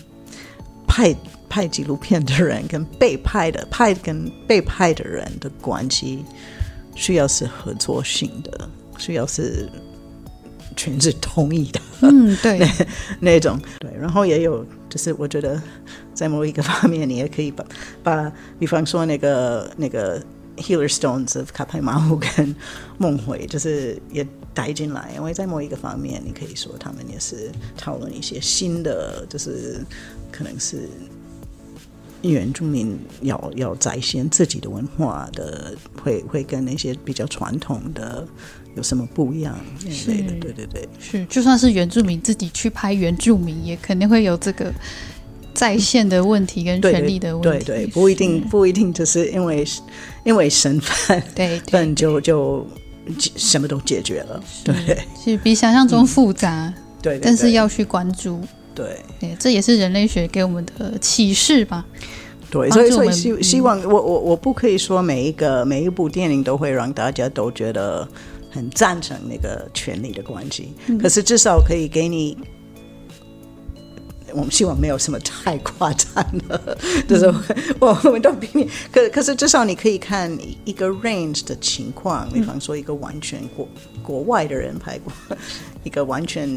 [0.88, 1.16] 拍
[1.48, 6.26] 拍纪录片的人跟被拍的拍跟被拍的人的关系，
[6.96, 9.70] 需要是合作性的，需要是
[10.76, 12.58] 全是同意的，嗯，对，
[13.22, 15.62] 那，那种对，然后也有，就是我觉得
[16.14, 17.64] 在某一个方面，你也可以把
[18.02, 20.20] 把，比方说那个那个。
[20.58, 22.56] Healer Stones of 卡派马虎跟
[22.98, 29.84] 梦回，就是也带进来，因为在某一个方面，你可以说他们也是讨论一些新的，就是
[30.32, 30.88] 可能是
[32.22, 38.26] 原住民要要展现自己的文化的，会会跟那些比较传统的
[38.76, 44.72] 有什么不一样之类的，对对对，是就算是原住民自己去拍原住民，也肯定会有这个。
[45.54, 49.66] 在线的问题跟权利的问题，对对，对，不一定不一定就是因为
[50.24, 52.68] 因为身份，对，对就就
[53.16, 58.42] 什么都解决了，是对，是比想象中复杂，嗯、对，对，对，但是要去关注，
[58.74, 61.86] 对，对，这也是人类学给我们的启示吧。
[62.50, 68.08] 对，所以所以希希望我我我不可以说每一个每一部电影都会让大家都觉得
[68.52, 72.38] 很赞成那个权力的关系，嗯、可是至少可以给你。
[74.34, 76.78] 我们希望没有什么太夸张的，
[77.08, 77.26] 就是
[77.80, 83.68] 我我们都比你可可是至少你可以看一个 range 的情况，比方说一个完全国
[84.02, 85.14] 国外的人拍过，
[85.84, 86.50] 一个完全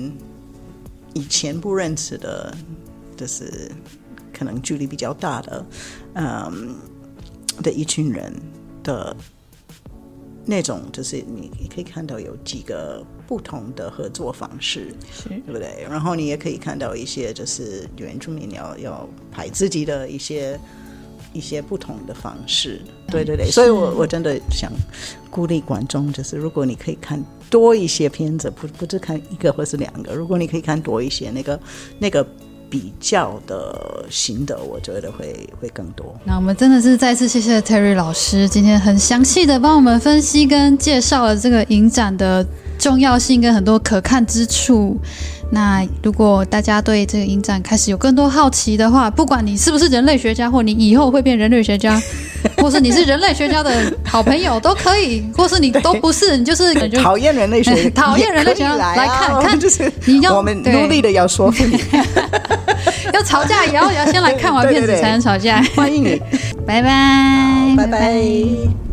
[1.14, 2.56] 以前不认识的，
[3.16, 3.70] 就是
[4.32, 5.66] 可能距离比较大的，
[6.14, 6.74] 嗯，
[7.62, 8.32] 的一群人
[8.82, 9.16] 的。
[10.46, 15.84] 那种就是你，你可以看到有几个不同的合作方式，是对不对？
[15.90, 20.58] 然后你也可以看到一些就是原住民要要拍自己的一些
[21.32, 23.46] 一些不同的方式，对对对。
[23.46, 24.72] 是所以我我真的想
[25.30, 31.60] 鼓励观众，就是如果你可以看多一些片子，不不只看一个或是两个，如果你可以看多一些，那个
[31.98, 32.26] 那个。
[32.68, 36.14] 比较的心得，我觉得会会更多。
[36.24, 42.44] 那我们真的是再次谢谢 Terry 老师，今天很详细的帮我们分析跟介绍了这个影展的
[42.78, 44.96] 重要性跟很多可看之处。
[45.50, 52.00] 那如果大家对这个影展开始有更多好奇的话，不管你是不是人类学家，或你以后会变人类学家，
[52.58, 53.70] 或是你是人类学家的
[54.04, 61.80] 好朋友都可以，或是你都不是，你就是讨厌人类学， 讨厌人类学家来，来看看，就是你要我们努力的要说服你，
[63.14, 65.62] 要吵架也要也要先来看完片子才能吵架。
[65.76, 66.20] 欢迎你，
[66.66, 68.85] 拜拜，拜拜。